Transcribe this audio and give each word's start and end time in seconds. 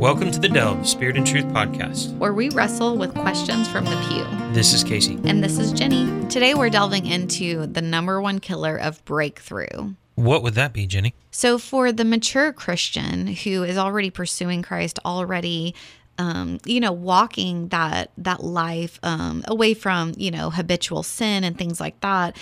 Welcome 0.00 0.30
to 0.30 0.40
the 0.40 0.48
Delve 0.48 0.88
Spirit 0.88 1.18
and 1.18 1.26
Truth 1.26 1.44
podcast. 1.48 2.16
where 2.16 2.32
we 2.32 2.48
wrestle 2.48 2.96
with 2.96 3.14
questions 3.14 3.68
from 3.68 3.84
the 3.84 4.06
pew. 4.08 4.24
This 4.54 4.72
is 4.72 4.82
Casey. 4.82 5.18
And 5.24 5.44
this 5.44 5.58
is 5.58 5.74
Jenny. 5.74 6.26
Today 6.28 6.54
we're 6.54 6.70
delving 6.70 7.04
into 7.04 7.66
the 7.66 7.82
number 7.82 8.18
one 8.18 8.38
killer 8.38 8.78
of 8.78 9.04
breakthrough. 9.04 9.92
What 10.14 10.42
would 10.42 10.54
that 10.54 10.72
be, 10.72 10.86
Jenny? 10.86 11.12
So, 11.30 11.58
for 11.58 11.92
the 11.92 12.06
mature 12.06 12.50
Christian 12.50 13.26
who 13.26 13.62
is 13.62 13.76
already 13.76 14.08
pursuing 14.08 14.62
Christ, 14.62 14.98
already, 15.04 15.74
um, 16.20 16.58
you 16.66 16.80
know, 16.80 16.92
walking 16.92 17.68
that 17.68 18.10
that 18.18 18.44
life 18.44 19.00
um, 19.02 19.42
away 19.48 19.72
from 19.72 20.12
you 20.18 20.30
know 20.30 20.50
habitual 20.50 21.02
sin 21.02 21.44
and 21.44 21.56
things 21.56 21.80
like 21.80 21.98
that, 22.02 22.36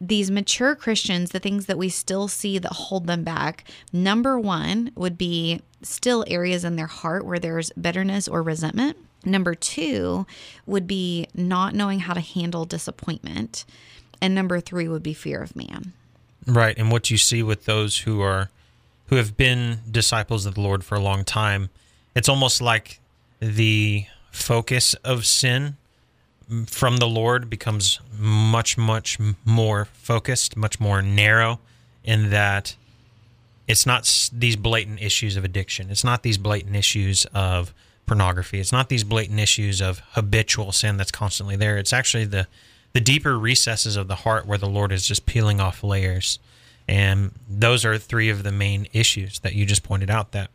these 0.00 0.30
mature 0.30 0.76
Christians, 0.76 1.30
the 1.30 1.40
things 1.40 1.66
that 1.66 1.76
we 1.76 1.88
still 1.88 2.28
see 2.28 2.58
that 2.58 2.72
hold 2.72 3.08
them 3.08 3.24
back, 3.24 3.64
number 3.92 4.38
one 4.38 4.92
would 4.94 5.18
be 5.18 5.60
still 5.82 6.24
areas 6.28 6.64
in 6.64 6.76
their 6.76 6.86
heart 6.86 7.26
where 7.26 7.40
there's 7.40 7.70
bitterness 7.72 8.28
or 8.28 8.40
resentment. 8.40 8.96
Number 9.24 9.56
two 9.56 10.26
would 10.64 10.86
be 10.86 11.26
not 11.34 11.74
knowing 11.74 12.00
how 12.00 12.14
to 12.14 12.20
handle 12.20 12.64
disappointment. 12.64 13.64
And 14.22 14.34
number 14.34 14.60
three 14.60 14.86
would 14.86 15.02
be 15.02 15.12
fear 15.12 15.42
of 15.42 15.56
man. 15.56 15.92
Right, 16.46 16.78
and 16.78 16.92
what 16.92 17.10
you 17.10 17.18
see 17.18 17.42
with 17.42 17.64
those 17.64 18.00
who 18.00 18.20
are 18.20 18.50
who 19.06 19.16
have 19.16 19.36
been 19.36 19.80
disciples 19.90 20.46
of 20.46 20.54
the 20.54 20.60
Lord 20.60 20.84
for 20.84 20.94
a 20.94 21.00
long 21.00 21.24
time, 21.24 21.68
it's 22.14 22.28
almost 22.28 22.62
like 22.62 23.00
the 23.52 24.06
focus 24.30 24.94
of 25.04 25.26
sin 25.26 25.76
from 26.66 26.98
the 26.98 27.06
Lord 27.06 27.48
becomes 27.48 28.00
much 28.18 28.76
much 28.76 29.18
more 29.44 29.86
focused, 29.86 30.56
much 30.56 30.78
more 30.78 31.02
narrow 31.02 31.60
in 32.04 32.30
that 32.30 32.76
it's 33.66 33.86
not 33.86 34.30
these 34.32 34.56
blatant 34.56 35.00
issues 35.00 35.36
of 35.36 35.44
addiction. 35.44 35.90
It's 35.90 36.04
not 36.04 36.22
these 36.22 36.36
blatant 36.36 36.76
issues 36.76 37.24
of 37.26 37.72
pornography. 38.06 38.60
It's 38.60 38.72
not 38.72 38.88
these 38.88 39.04
blatant 39.04 39.40
issues 39.40 39.80
of 39.80 40.00
habitual 40.10 40.72
sin 40.72 40.96
that's 40.96 41.10
constantly 41.10 41.56
there. 41.56 41.78
It's 41.78 41.92
actually 41.92 42.26
the 42.26 42.46
the 42.92 43.00
deeper 43.00 43.36
recesses 43.38 43.96
of 43.96 44.06
the 44.06 44.14
heart 44.16 44.46
where 44.46 44.58
the 44.58 44.68
Lord 44.68 44.92
is 44.92 45.06
just 45.06 45.26
peeling 45.26 45.60
off 45.60 45.82
layers. 45.82 46.38
And 46.86 47.32
those 47.48 47.84
are 47.84 47.98
three 47.98 48.28
of 48.28 48.42
the 48.42 48.52
main 48.52 48.86
issues 48.92 49.40
that 49.40 49.54
you 49.54 49.66
just 49.66 49.82
pointed 49.82 50.10
out 50.10 50.32
that 50.32 50.50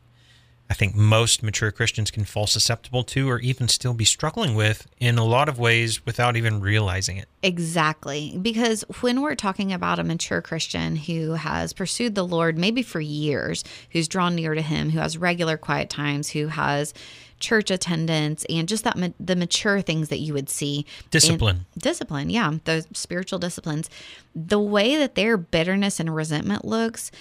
I 0.69 0.75
think 0.75 0.95
most 0.95 1.41
mature 1.41 1.71
Christians 1.71 2.11
can 2.11 2.25
fall 2.25 2.45
susceptible 2.45 3.03
to 3.05 3.27
or 3.27 3.39
even 3.39 3.67
still 3.67 3.95
be 3.95 4.05
struggling 4.05 4.53
with 4.53 4.85
in 4.99 5.17
a 5.17 5.25
lot 5.25 5.49
of 5.49 5.57
ways 5.57 6.05
without 6.05 6.35
even 6.37 6.61
realizing 6.61 7.17
it. 7.17 7.27
Exactly. 7.41 8.37
Because 8.39 8.83
when 9.01 9.21
we're 9.21 9.33
talking 9.33 9.73
about 9.73 9.97
a 9.97 10.03
mature 10.03 10.41
Christian 10.41 10.95
who 10.95 11.33
has 11.33 11.73
pursued 11.73 12.13
the 12.13 12.25
Lord 12.25 12.55
maybe 12.57 12.83
for 12.83 12.99
years, 13.01 13.63
who's 13.91 14.07
drawn 14.07 14.35
near 14.35 14.53
to 14.53 14.61
him, 14.61 14.91
who 14.91 14.99
has 14.99 15.17
regular 15.17 15.57
quiet 15.57 15.89
times, 15.89 16.29
who 16.29 16.47
has 16.47 16.93
church 17.39 17.71
attendance 17.71 18.45
and 18.49 18.67
just 18.67 18.83
that 18.83 18.97
ma- 18.97 19.07
the 19.19 19.35
mature 19.35 19.81
things 19.81 20.09
that 20.09 20.19
you 20.19 20.33
would 20.33 20.49
see 20.49 20.79
in- 20.79 20.85
Discipline. 21.09 21.65
discipline 21.77 22.29
yeah 22.29 22.51
the 22.65 22.85
spiritual 22.93 23.39
disciplines 23.39 23.89
the 24.35 24.59
way 24.59 24.97
that 24.97 25.15
their 25.15 25.37
bitterness 25.37 26.01
and 26.01 26.13
resentment 26.13 26.65
looks 26.65 27.11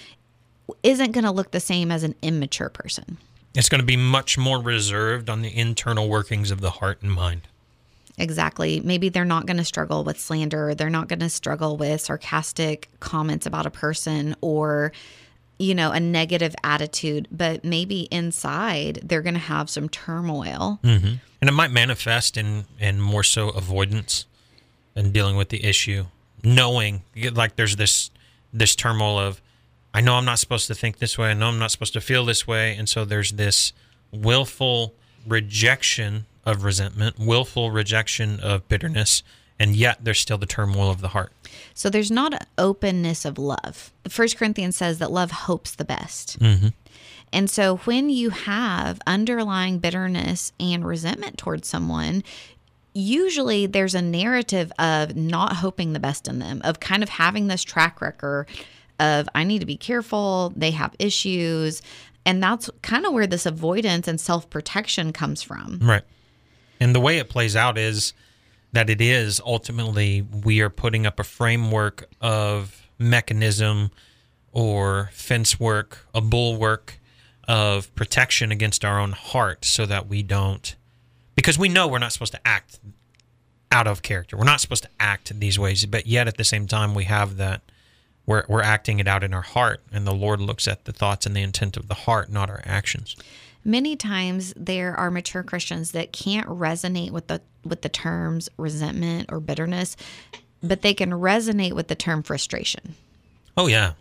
isn't 0.83 1.13
going 1.13 1.23
to 1.23 1.31
look 1.31 1.51
the 1.51 1.61
same 1.61 1.89
as 1.89 2.03
an 2.03 2.15
immature 2.21 2.67
person 2.67 3.17
It's 3.55 3.69
going 3.69 3.81
to 3.81 3.85
be 3.85 3.97
much 3.97 4.37
more 4.37 4.61
reserved 4.61 5.29
on 5.29 5.41
the 5.41 5.55
internal 5.55 6.07
workings 6.07 6.51
of 6.51 6.61
the 6.61 6.71
heart 6.71 7.01
and 7.01 7.11
mind. 7.11 7.41
Exactly. 8.17 8.81
Maybe 8.81 9.09
they're 9.09 9.25
not 9.25 9.45
going 9.45 9.57
to 9.57 9.65
struggle 9.65 10.03
with 10.03 10.19
slander. 10.19 10.75
They're 10.75 10.89
not 10.89 11.07
going 11.07 11.19
to 11.19 11.29
struggle 11.29 11.77
with 11.77 12.01
sarcastic 12.01 12.89
comments 12.99 13.45
about 13.45 13.65
a 13.65 13.71
person 13.71 14.35
or, 14.41 14.91
you 15.57 15.73
know, 15.73 15.91
a 15.91 15.99
negative 15.99 16.53
attitude. 16.63 17.27
But 17.31 17.63
maybe 17.63 18.01
inside 18.11 18.99
they're 19.03 19.21
going 19.21 19.35
to 19.35 19.39
have 19.39 19.69
some 19.69 19.87
turmoil. 19.87 20.79
Mm-hmm. 20.83 21.13
And 21.41 21.49
it 21.49 21.53
might 21.53 21.71
manifest 21.71 22.35
in, 22.35 22.65
in 22.79 22.99
more 22.99 23.23
so 23.23 23.49
avoidance 23.49 24.25
and 24.95 25.13
dealing 25.13 25.37
with 25.37 25.49
the 25.49 25.63
issue, 25.63 26.05
knowing 26.43 27.03
like 27.33 27.55
there's 27.55 27.77
this 27.77 28.11
this 28.51 28.75
turmoil 28.75 29.17
of 29.17 29.41
I 29.93 30.01
know 30.01 30.15
I'm 30.15 30.25
not 30.25 30.39
supposed 30.39 30.67
to 30.67 30.75
think 30.75 30.99
this 30.99 31.17
way, 31.17 31.31
I 31.31 31.33
know 31.33 31.47
I'm 31.47 31.59
not 31.59 31.71
supposed 31.71 31.93
to 31.93 32.01
feel 32.01 32.25
this 32.25 32.47
way, 32.47 32.75
and 32.75 32.87
so 32.87 33.05
there's 33.05 33.31
this 33.31 33.73
willful 34.11 34.93
rejection 35.27 36.25
of 36.45 36.63
resentment, 36.63 37.17
willful 37.19 37.71
rejection 37.71 38.39
of 38.39 38.67
bitterness, 38.67 39.23
and 39.59 39.75
yet 39.75 40.03
there's 40.03 40.19
still 40.19 40.37
the 40.37 40.45
turmoil 40.45 40.89
of 40.89 41.01
the 41.01 41.09
heart. 41.09 41.31
So 41.73 41.89
there's 41.89 42.11
not 42.11 42.33
an 42.33 42.45
openness 42.57 43.25
of 43.25 43.37
love. 43.37 43.91
The 44.03 44.09
First 44.09 44.37
Corinthians 44.37 44.77
says 44.77 44.99
that 44.99 45.11
love 45.11 45.31
hopes 45.31 45.75
the 45.75 45.85
best. 45.85 46.39
Mm-hmm. 46.39 46.69
And 47.31 47.49
so 47.49 47.77
when 47.77 48.09
you 48.09 48.29
have 48.31 48.99
underlying 49.05 49.79
bitterness 49.79 50.51
and 50.59 50.85
resentment 50.85 51.37
towards 51.37 51.67
someone, 51.67 52.23
usually 52.93 53.65
there's 53.67 53.93
a 53.95 54.01
narrative 54.01 54.71
of 54.79 55.15
not 55.15 55.57
hoping 55.57 55.93
the 55.93 55.99
best 55.99 56.27
in 56.27 56.39
them, 56.39 56.61
of 56.63 56.79
kind 56.79 57.03
of 57.03 57.09
having 57.09 57.47
this 57.47 57.63
track 57.63 58.01
record 58.01 58.47
of 58.99 59.27
I 59.35 59.43
need 59.43 59.59
to 59.59 59.65
be 59.65 59.77
careful, 59.77 60.53
they 60.55 60.71
have 60.71 60.95
issues. 60.99 61.81
And 62.25 62.43
that's 62.43 62.69
kind 62.81 63.05
of 63.05 63.13
where 63.13 63.27
this 63.27 63.45
avoidance 63.45 64.07
and 64.07 64.19
self 64.19 64.49
protection 64.49 65.13
comes 65.13 65.41
from. 65.41 65.79
Right. 65.81 66.03
And 66.79 66.93
the 66.93 66.99
way 66.99 67.17
it 67.17 67.29
plays 67.29 67.55
out 67.55 67.77
is 67.77 68.13
that 68.71 68.89
it 68.89 69.01
is 69.01 69.41
ultimately 69.45 70.21
we 70.21 70.61
are 70.61 70.69
putting 70.69 71.05
up 71.05 71.19
a 71.19 71.23
framework 71.23 72.07
of 72.21 72.87
mechanism 72.97 73.91
or 74.51 75.09
fence 75.13 75.59
work, 75.59 76.05
a 76.13 76.21
bulwark 76.21 76.99
of 77.47 77.93
protection 77.95 78.51
against 78.51 78.85
our 78.85 78.99
own 78.99 79.11
heart 79.11 79.65
so 79.65 79.85
that 79.85 80.07
we 80.07 80.21
don't 80.21 80.75
because 81.35 81.57
we 81.57 81.69
know 81.69 81.87
we're 81.87 81.97
not 81.97 82.11
supposed 82.13 82.33
to 82.33 82.47
act 82.47 82.79
out 83.71 83.87
of 83.87 84.01
character. 84.01 84.37
We're 84.37 84.43
not 84.43 84.61
supposed 84.61 84.83
to 84.83 84.89
act 84.99 85.39
these 85.39 85.57
ways, 85.57 85.85
but 85.85 86.05
yet 86.05 86.27
at 86.27 86.37
the 86.37 86.43
same 86.43 86.67
time 86.67 86.93
we 86.93 87.05
have 87.05 87.37
that 87.37 87.61
we're 88.29 88.43
we're 88.47 88.61
acting 88.61 88.99
it 88.99 89.07
out 89.07 89.23
in 89.23 89.33
our 89.33 89.41
heart 89.41 89.81
and 89.91 90.05
the 90.05 90.13
Lord 90.13 90.39
looks 90.39 90.67
at 90.67 90.85
the 90.85 90.91
thoughts 90.91 91.25
and 91.25 91.35
the 91.35 91.41
intent 91.41 91.75
of 91.77 91.87
the 91.87 91.95
heart, 91.95 92.31
not 92.31 92.47
our 92.47 92.61
actions. 92.63 93.15
Many 93.65 93.95
times 93.95 94.53
there 94.55 94.95
are 94.95 95.09
mature 95.09 95.41
Christians 95.41 95.91
that 95.93 96.13
can't 96.13 96.47
resonate 96.47 97.09
with 97.09 97.25
the 97.25 97.41
with 97.65 97.81
the 97.81 97.89
terms 97.89 98.47
resentment 98.55 99.31
or 99.31 99.39
bitterness, 99.39 99.97
but 100.61 100.83
they 100.83 100.93
can 100.93 101.09
resonate 101.09 101.73
with 101.73 101.87
the 101.87 101.95
term 101.95 102.21
frustration. 102.21 102.93
Oh 103.57 103.65
yeah, 103.65 103.93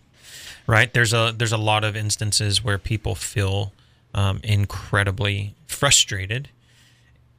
right. 0.67 0.93
There's 0.93 1.15
a 1.15 1.34
there's 1.34 1.53
a 1.53 1.56
lot 1.56 1.83
of 1.83 1.97
instances 1.97 2.62
where 2.62 2.77
people 2.77 3.15
feel 3.15 3.72
um, 4.12 4.41
incredibly 4.44 5.55
frustrated. 5.67 6.50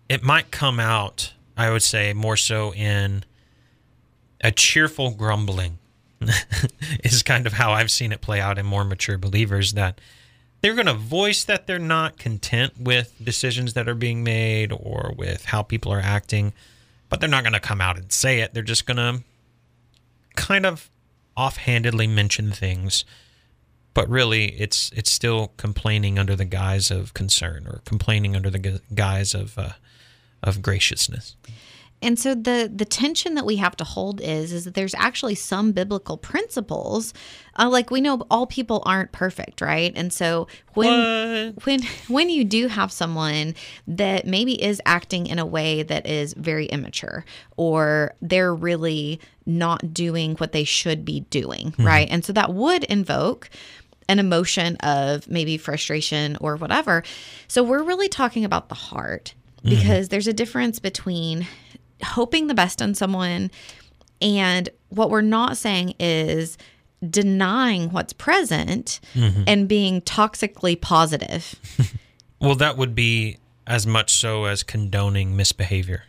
It 0.10 0.24
might 0.24 0.50
come 0.50 0.80
out, 0.80 1.34
I 1.56 1.70
would 1.70 1.84
say, 1.84 2.14
more 2.14 2.36
so 2.36 2.74
in 2.74 3.26
a 4.42 4.52
cheerful 4.52 5.12
grumbling. 5.12 5.79
is 7.04 7.24
kind 7.24 7.48
of 7.48 7.54
how 7.54 7.72
I've 7.72 7.92
seen 7.92 8.12
it 8.12 8.22
play 8.22 8.40
out 8.40 8.58
in 8.58 8.66
more 8.66 8.84
mature 8.84 9.18
believers 9.18 9.74
that 9.74 10.00
they're 10.62 10.76
going 10.76 10.88
to 10.88 10.94
voice 10.94 11.44
that 11.46 11.68
they're 11.68 11.80
not 11.80 12.18
content 12.18 12.74
with 12.80 13.14
decisions 13.24 13.74
that 13.74 13.88
are 13.88 13.96
being 13.96 14.24
made 14.24 14.72
or 14.72 15.14
with 15.18 15.46
how 15.46 15.64
people 15.64 15.94
are 15.94 16.02
acting, 16.02 16.54
but 17.08 17.20
they're 17.20 17.30
not 17.30 17.44
going 17.44 17.54
to 17.54 17.60
come 17.60 17.80
out 17.80 17.98
and 17.98 18.12
say 18.12 18.42
it. 18.42 18.54
They're 18.54 18.64
just 18.64 18.86
going 18.86 18.98
to 18.98 19.24
kind 20.36 20.66
of 20.66 20.90
offhandedly 21.38 22.08
mention 22.08 22.52
things, 22.52 23.06
but 23.94 24.10
really 24.10 24.48
it's 24.60 24.92
it's 24.94 25.12
still 25.12 25.54
complaining 25.56 26.20
under 26.20 26.36
the 26.36 26.46
guise 26.46 26.92
of 26.92 27.14
concern 27.14 27.66
or 27.66 27.82
complaining 27.86 28.36
under 28.36 28.50
the 28.50 28.82
guise 28.94 29.34
of 29.34 29.58
uh, 29.58 29.72
of 30.44 30.62
graciousness. 30.62 31.36
And 32.02 32.18
so 32.18 32.34
the 32.34 32.72
the 32.74 32.86
tension 32.86 33.36
that 33.36 33.46
we 33.46 33.58
have 33.58 33.76
to 33.78 33.84
hold 33.84 34.22
is 34.22 34.54
is 34.54 34.64
that 34.66 34.74
there's 34.74 34.96
actually 34.96 35.36
some 35.36 35.74
biblical 35.74 36.18
principles. 36.18 37.14
Uh, 37.58 37.68
like 37.70 37.92
we 37.92 38.00
know 38.00 38.26
all 38.32 38.48
people 38.48 38.82
aren't 38.86 39.12
perfect, 39.12 39.60
right? 39.60 39.92
And 39.96 40.14
so 40.14 40.48
when 40.76 41.54
What? 41.56 41.66
when 41.66 41.82
when 42.08 42.30
you 42.30 42.46
do 42.46 42.68
have 42.68 42.92
someone 42.92 43.54
that 43.86 44.26
maybe 44.26 44.62
is 44.64 44.82
acting 44.86 45.28
in 45.28 45.40
a 45.40 45.46
way 45.46 45.84
that 45.84 46.08
is 46.08 46.34
very 46.36 46.68
immature 46.68 47.26
or 47.58 48.14
they're 48.22 48.56
really 48.56 49.20
not 49.46 49.94
doing 49.94 50.36
what 50.36 50.54
they 50.54 50.64
should 50.64 51.04
be 51.04 51.22
doing, 51.30 51.74
right? 51.80 52.08
And 52.10 52.24
so 52.24 52.32
that 52.34 52.54
would 52.54 52.86
invoke 52.86 53.50
an 54.08 54.20
emotion 54.20 54.76
of 54.78 55.28
maybe 55.28 55.58
frustration 55.58 56.38
or 56.40 56.56
whatever. 56.56 57.04
So 57.48 57.62
we're 57.62 57.84
really 57.84 58.08
talking 58.10 58.46
about 58.46 58.70
the 58.70 58.76
heart 58.76 59.34
because 59.64 60.08
there's 60.08 60.28
a 60.28 60.34
difference 60.34 60.80
between 60.80 61.46
hoping 62.04 62.48
the 62.48 62.54
best 62.54 62.82
in 62.82 62.96
someone 62.96 63.52
and 64.22 64.70
what 64.90 65.10
we're 65.10 65.22
not 65.22 65.58
saying 65.58 65.94
is 66.00 66.58
denying 67.08 67.90
what's 67.92 68.12
present 68.12 69.00
mm-hmm. 69.14 69.44
and 69.48 69.68
being 69.68 70.02
toxically 70.02 70.80
positive. 70.80 71.56
Well, 72.42 72.56
that 72.56 72.78
would 72.78 72.96
be 72.96 73.38
as 73.68 73.86
much 73.86 74.14
so 74.14 74.46
as 74.46 74.64
condoning 74.64 75.36
misbehavior 75.36 76.04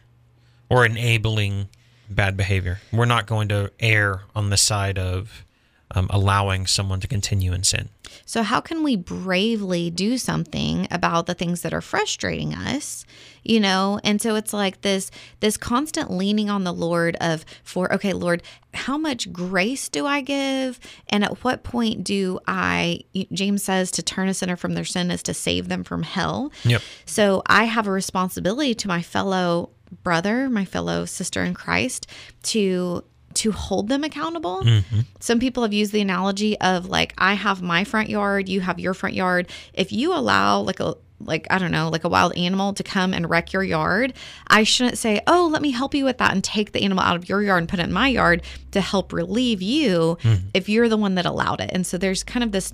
or 0.69 0.87
enabling 0.87 1.69
bad 2.09 2.37
behavior. 2.37 2.81
We're 2.93 3.05
not 3.05 3.27
going 3.27 3.49
to 3.49 3.73
err 3.81 4.23
on 4.35 4.51
the 4.51 4.57
side 4.57 4.99
of 4.99 5.45
um, 5.93 6.07
allowing 6.11 6.67
someone 6.67 7.01
to 7.01 7.09
continue 7.09 7.53
in 7.53 7.65
sin. 7.65 7.89
So, 8.25 8.43
how 8.43 8.61
can 8.61 8.83
we 8.83 8.97
bravely 8.97 9.91
do 9.91 10.19
something 10.19 10.87
about 10.91 11.27
the 11.27 11.35
things 11.35 11.63
that 11.63 11.75
are 11.75 11.81
frustrating 11.81 12.55
us? 12.55 13.05
You 13.43 13.61
know, 13.61 13.99
and 14.05 14.21
so 14.21 14.35
it's 14.35 14.53
like 14.53 14.83
this 14.83 15.11
this 15.41 15.57
constant 15.57 16.11
leaning 16.11 16.51
on 16.51 16.65
the 16.65 16.73
Lord 16.73 17.17
of 17.21 17.45
for 17.65 17.93
okay, 17.95 18.13
Lord, 18.13 18.43
how 18.75 18.99
much 18.99 19.33
grace 19.33 19.89
do 19.89 20.07
I 20.07 20.21
give, 20.21 20.79
and 21.09 21.25
at 21.25 21.43
what 21.43 21.63
point 21.63 22.05
do 22.05 22.39
I? 22.47 23.01
James 23.33 23.63
says 23.63 23.91
to 23.93 24.03
turn 24.03 24.29
a 24.29 24.35
sinner 24.35 24.57
from 24.57 24.75
their 24.75 24.85
sin 24.85 25.11
is 25.11 25.23
to 25.25 25.35
save 25.35 25.69
them 25.69 25.85
from 25.85 26.03
hell. 26.03 26.53
Yep. 26.65 26.83
So 27.07 27.43
I 27.47 27.65
have 27.65 27.87
a 27.87 27.93
responsibility 27.93 28.75
to 28.75 28.89
my 28.89 29.03
fellow 29.03 29.71
brother, 30.03 30.49
my 30.49 30.65
fellow 30.65 31.05
sister 31.05 31.43
in 31.43 31.55
Christ, 31.55 32.07
to 32.45 33.05
to 33.35 33.53
hold 33.53 33.89
them 33.89 34.05
accountable. 34.05 34.63
Mm-hmm. 34.63 35.01
Some 35.21 35.39
people 35.39 35.63
have 35.63 35.73
used 35.73 35.93
the 35.93 36.01
analogy 36.01 36.59
of 36.61 36.87
like 36.87 37.15
I 37.19 37.35
have 37.35 37.63
my 37.63 37.85
front 37.85 38.09
yard, 38.09 38.49
you 38.49 38.61
have 38.61 38.81
your 38.81 38.95
front 38.95 39.15
yard. 39.15 39.49
If 39.73 39.93
you 39.93 40.13
allow 40.15 40.61
like 40.61 40.81
a 40.81 40.97
like 41.21 41.47
I 41.51 41.59
don't 41.59 41.71
know, 41.71 41.89
like 41.89 42.05
a 42.05 42.09
wild 42.09 42.37
animal 42.37 42.73
to 42.75 42.83
come 42.83 43.13
and 43.13 43.29
wreck 43.29 43.53
your 43.53 43.63
yard, 43.63 44.15
I 44.49 44.65
shouldn't 44.65 44.99
say, 44.99 45.21
"Oh, 45.27 45.49
let 45.53 45.63
me 45.63 45.71
help 45.71 45.95
you 45.95 46.05
with 46.05 46.19
that 46.19 46.33
and 46.33 46.43
take 46.43 46.73
the 46.73 46.83
animal 46.83 47.05
out 47.05 47.17
of 47.17 47.29
your 47.29 47.43
yard 47.43 47.59
and 47.59 47.69
put 47.69 47.79
it 47.79 47.85
in 47.85 47.93
my 47.93 48.09
yard 48.09 48.43
to 48.73 48.81
help 48.81 49.13
relieve 49.13 49.63
you 49.63 50.17
mm-hmm. 50.23 50.49
if 50.55 50.69
you're 50.69 50.89
the 50.89 50.97
one 50.97 51.15
that 51.17 51.27
allowed 51.27 51.61
it." 51.61 51.71
And 51.73 51.87
so 51.87 51.99
there's 51.99 52.23
kind 52.23 52.43
of 52.43 52.53
this 52.53 52.73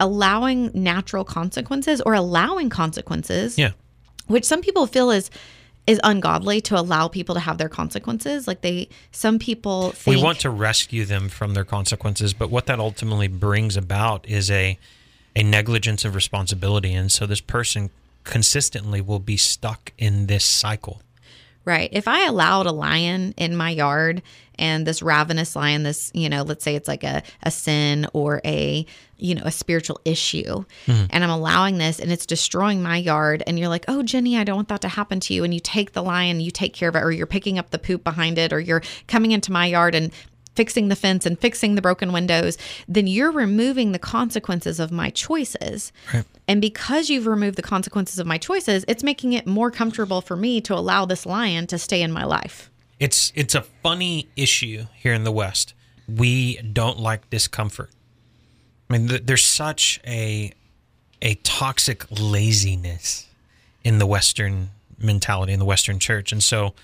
allowing 0.00 0.70
natural 0.74 1.24
consequences 1.24 2.00
or 2.00 2.14
allowing 2.14 2.70
consequences. 2.70 3.58
Yeah. 3.58 3.72
Which 4.26 4.44
some 4.44 4.60
people 4.60 4.86
feel 4.86 5.10
is 5.10 5.30
is 5.88 5.98
ungodly 6.04 6.60
to 6.60 6.78
allow 6.78 7.08
people 7.08 7.34
to 7.34 7.40
have 7.40 7.56
their 7.56 7.70
consequences. 7.70 8.46
Like 8.46 8.60
they, 8.60 8.90
some 9.10 9.38
people 9.38 9.90
think 9.92 10.18
we 10.18 10.22
want 10.22 10.38
to 10.40 10.50
rescue 10.50 11.06
them 11.06 11.30
from 11.30 11.54
their 11.54 11.64
consequences, 11.64 12.34
but 12.34 12.50
what 12.50 12.66
that 12.66 12.78
ultimately 12.78 13.26
brings 13.26 13.76
about 13.76 14.28
is 14.28 14.50
a 14.50 14.78
a 15.34 15.42
negligence 15.42 16.04
of 16.04 16.14
responsibility, 16.14 16.92
and 16.92 17.10
so 17.10 17.24
this 17.24 17.40
person 17.40 17.90
consistently 18.24 19.00
will 19.00 19.20
be 19.20 19.36
stuck 19.36 19.92
in 19.96 20.26
this 20.26 20.44
cycle. 20.44 21.00
Right. 21.64 21.88
If 21.92 22.08
I 22.08 22.26
allowed 22.26 22.66
a 22.66 22.72
lion 22.72 23.34
in 23.36 23.56
my 23.56 23.70
yard 23.70 24.22
and 24.58 24.86
this 24.86 25.02
ravenous 25.02 25.56
lion, 25.56 25.82
this, 25.82 26.10
you 26.14 26.28
know, 26.28 26.42
let's 26.42 26.64
say 26.64 26.74
it's 26.74 26.88
like 26.88 27.04
a, 27.04 27.22
a 27.42 27.50
sin 27.50 28.06
or 28.12 28.40
a, 28.44 28.86
you 29.16 29.34
know, 29.34 29.42
a 29.44 29.50
spiritual 29.50 30.00
issue, 30.04 30.64
mm-hmm. 30.86 31.06
and 31.10 31.24
I'm 31.24 31.30
allowing 31.30 31.78
this 31.78 31.98
and 31.98 32.12
it's 32.12 32.26
destroying 32.26 32.82
my 32.82 32.96
yard, 32.96 33.42
and 33.46 33.58
you're 33.58 33.68
like, 33.68 33.84
oh, 33.88 34.02
Jenny, 34.02 34.36
I 34.36 34.44
don't 34.44 34.56
want 34.56 34.68
that 34.68 34.80
to 34.82 34.88
happen 34.88 35.20
to 35.20 35.34
you. 35.34 35.44
And 35.44 35.52
you 35.52 35.60
take 35.60 35.92
the 35.92 36.02
lion, 36.02 36.40
you 36.40 36.50
take 36.50 36.74
care 36.74 36.88
of 36.88 36.96
it, 36.96 37.02
or 37.02 37.10
you're 37.10 37.26
picking 37.26 37.58
up 37.58 37.70
the 37.70 37.78
poop 37.78 38.04
behind 38.04 38.38
it, 38.38 38.52
or 38.52 38.60
you're 38.60 38.82
coming 39.06 39.32
into 39.32 39.52
my 39.52 39.66
yard 39.66 39.94
and 39.94 40.12
fixing 40.54 40.88
the 40.88 40.96
fence 40.96 41.24
and 41.24 41.38
fixing 41.38 41.76
the 41.76 41.80
broken 41.80 42.12
windows, 42.12 42.58
then 42.88 43.06
you're 43.06 43.30
removing 43.30 43.92
the 43.92 43.98
consequences 43.98 44.80
of 44.80 44.90
my 44.90 45.08
choices. 45.08 45.92
Right. 46.12 46.24
And 46.48 46.60
because 46.60 47.08
you've 47.08 47.28
removed 47.28 47.56
the 47.56 47.62
consequences 47.62 48.18
of 48.18 48.26
my 48.26 48.38
choices, 48.38 48.84
it's 48.88 49.04
making 49.04 49.34
it 49.34 49.46
more 49.46 49.70
comfortable 49.70 50.20
for 50.20 50.34
me 50.34 50.60
to 50.62 50.74
allow 50.74 51.04
this 51.04 51.24
lion 51.24 51.68
to 51.68 51.78
stay 51.78 52.02
in 52.02 52.10
my 52.10 52.24
life. 52.24 52.72
It's 53.00 53.32
it's 53.34 53.54
a 53.54 53.62
funny 53.62 54.28
issue 54.36 54.86
here 54.94 55.12
in 55.12 55.24
the 55.24 55.32
West. 55.32 55.74
We 56.08 56.56
don't 56.58 56.98
like 56.98 57.28
discomfort. 57.30 57.90
I 58.90 58.98
mean, 58.98 59.20
there's 59.24 59.44
such 59.44 60.00
a 60.06 60.52
a 61.20 61.34
toxic 61.36 62.06
laziness 62.10 63.26
in 63.84 63.98
the 63.98 64.06
Western 64.06 64.70
mentality 64.98 65.52
in 65.52 65.58
the 65.58 65.64
Western 65.64 65.98
church, 65.98 66.32
and 66.32 66.42
so 66.42 66.74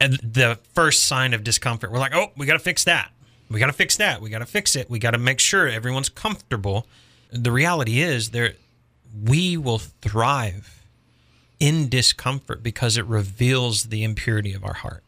and 0.00 0.14
the 0.14 0.58
first 0.74 1.04
sign 1.04 1.34
of 1.34 1.44
discomfort, 1.44 1.92
we're 1.92 1.98
like, 1.98 2.14
oh, 2.14 2.28
we 2.36 2.46
got 2.46 2.54
to 2.54 2.58
fix 2.58 2.84
that. 2.84 3.12
We 3.50 3.60
got 3.60 3.66
to 3.66 3.72
fix 3.72 3.96
that. 3.98 4.22
We 4.22 4.30
got 4.30 4.38
to 4.38 4.46
fix 4.46 4.74
it. 4.74 4.88
We 4.88 4.98
got 4.98 5.10
to 5.10 5.18
make 5.18 5.40
sure 5.40 5.68
everyone's 5.68 6.08
comfortable. 6.08 6.86
The 7.30 7.52
reality 7.52 8.00
is, 8.00 8.30
there, 8.30 8.54
we 9.24 9.56
will 9.56 9.78
thrive 9.78 10.84
in 11.58 11.88
discomfort 11.88 12.62
because 12.62 12.96
it 12.96 13.04
reveals 13.04 13.84
the 13.84 14.02
impurity 14.02 14.54
of 14.54 14.64
our 14.64 14.74
heart. 14.74 15.02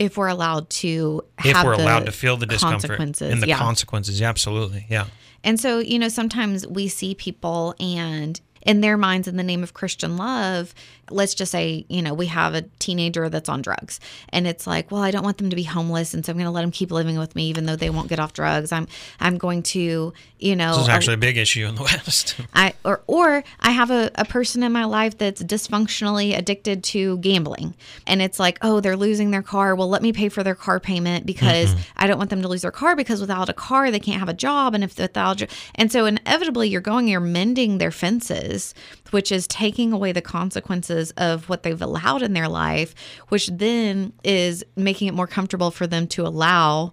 If 0.00 0.16
we're 0.16 0.28
allowed 0.28 0.70
to, 0.70 1.22
if 1.44 1.62
we're 1.62 1.74
allowed 1.74 2.06
to 2.06 2.12
feel 2.12 2.36
the 2.36 2.46
discomfort 2.46 2.98
and 2.98 3.14
the 3.14 3.46
yeah. 3.46 3.58
consequences, 3.58 4.18
yeah, 4.18 4.30
absolutely, 4.30 4.86
yeah. 4.88 5.06
And 5.44 5.60
so, 5.60 5.78
you 5.78 5.98
know, 5.98 6.08
sometimes 6.08 6.66
we 6.66 6.88
see 6.88 7.14
people 7.14 7.74
and 7.78 8.40
in 8.62 8.80
their 8.80 8.96
minds 8.96 9.28
in 9.28 9.36
the 9.36 9.42
name 9.42 9.62
of 9.62 9.74
Christian 9.74 10.16
love, 10.16 10.74
let's 11.10 11.34
just 11.34 11.52
say, 11.52 11.84
you 11.88 12.02
know, 12.02 12.14
we 12.14 12.26
have 12.26 12.54
a 12.54 12.62
teenager 12.78 13.28
that's 13.28 13.48
on 13.48 13.62
drugs 13.62 14.00
and 14.30 14.46
it's 14.46 14.66
like, 14.66 14.90
well, 14.90 15.02
I 15.02 15.10
don't 15.10 15.24
want 15.24 15.38
them 15.38 15.50
to 15.50 15.56
be 15.56 15.62
homeless 15.62 16.14
and 16.14 16.24
so 16.24 16.32
I'm 16.32 16.36
going 16.36 16.46
to 16.46 16.50
let 16.50 16.62
them 16.62 16.70
keep 16.70 16.90
living 16.90 17.18
with 17.18 17.34
me 17.34 17.48
even 17.48 17.66
though 17.66 17.76
they 17.76 17.90
won't 17.90 18.08
get 18.08 18.18
off 18.18 18.32
drugs. 18.32 18.72
I'm 18.72 18.86
I'm 19.18 19.38
going 19.38 19.62
to, 19.64 20.12
you 20.38 20.56
know, 20.56 20.72
This 20.72 20.82
is 20.82 20.88
actually 20.88 21.14
a 21.14 21.18
big 21.18 21.36
issue 21.36 21.66
in 21.66 21.74
the 21.74 21.82
West. 22.04 22.36
I 22.54 22.74
or 22.84 23.02
or 23.06 23.44
I 23.60 23.70
have 23.70 23.90
a, 23.90 24.10
a 24.14 24.24
person 24.24 24.62
in 24.62 24.72
my 24.72 24.84
life 24.84 25.18
that's 25.18 25.42
dysfunctionally 25.42 26.36
addicted 26.36 26.84
to 26.84 27.18
gambling 27.18 27.74
and 28.06 28.22
it's 28.22 28.38
like, 28.38 28.58
oh, 28.62 28.80
they're 28.80 28.96
losing 28.96 29.30
their 29.30 29.42
car. 29.42 29.74
Well, 29.74 29.88
let 29.88 30.02
me 30.02 30.12
pay 30.12 30.28
for 30.28 30.42
their 30.42 30.54
car 30.54 30.80
payment 30.80 31.26
because 31.26 31.70
mm-hmm. 31.70 31.82
I 31.96 32.06
don't 32.06 32.18
want 32.18 32.30
them 32.30 32.42
to 32.42 32.48
lose 32.48 32.62
their 32.62 32.70
car 32.70 32.96
because 32.96 33.20
without 33.20 33.48
a 33.48 33.54
car 33.54 33.90
they 33.90 34.00
can't 34.00 34.18
have 34.18 34.28
a 34.28 34.34
job 34.34 34.74
and 34.74 34.84
if 34.84 34.98
without 34.98 35.42
and 35.74 35.90
so 35.90 36.06
inevitably 36.06 36.68
you're 36.68 36.80
going 36.80 37.08
you're 37.08 37.20
mending 37.20 37.78
their 37.78 37.90
fences 37.90 38.74
which 39.10 39.32
is 39.32 39.46
taking 39.46 39.92
away 39.92 40.12
the 40.12 40.22
consequences 40.22 41.10
of 41.12 41.48
what 41.48 41.62
they've 41.62 41.82
allowed 41.82 42.22
in 42.22 42.32
their 42.32 42.48
life, 42.48 42.94
which 43.28 43.48
then 43.48 44.12
is 44.24 44.64
making 44.76 45.08
it 45.08 45.14
more 45.14 45.26
comfortable 45.26 45.70
for 45.70 45.86
them 45.86 46.06
to 46.08 46.26
allow 46.26 46.92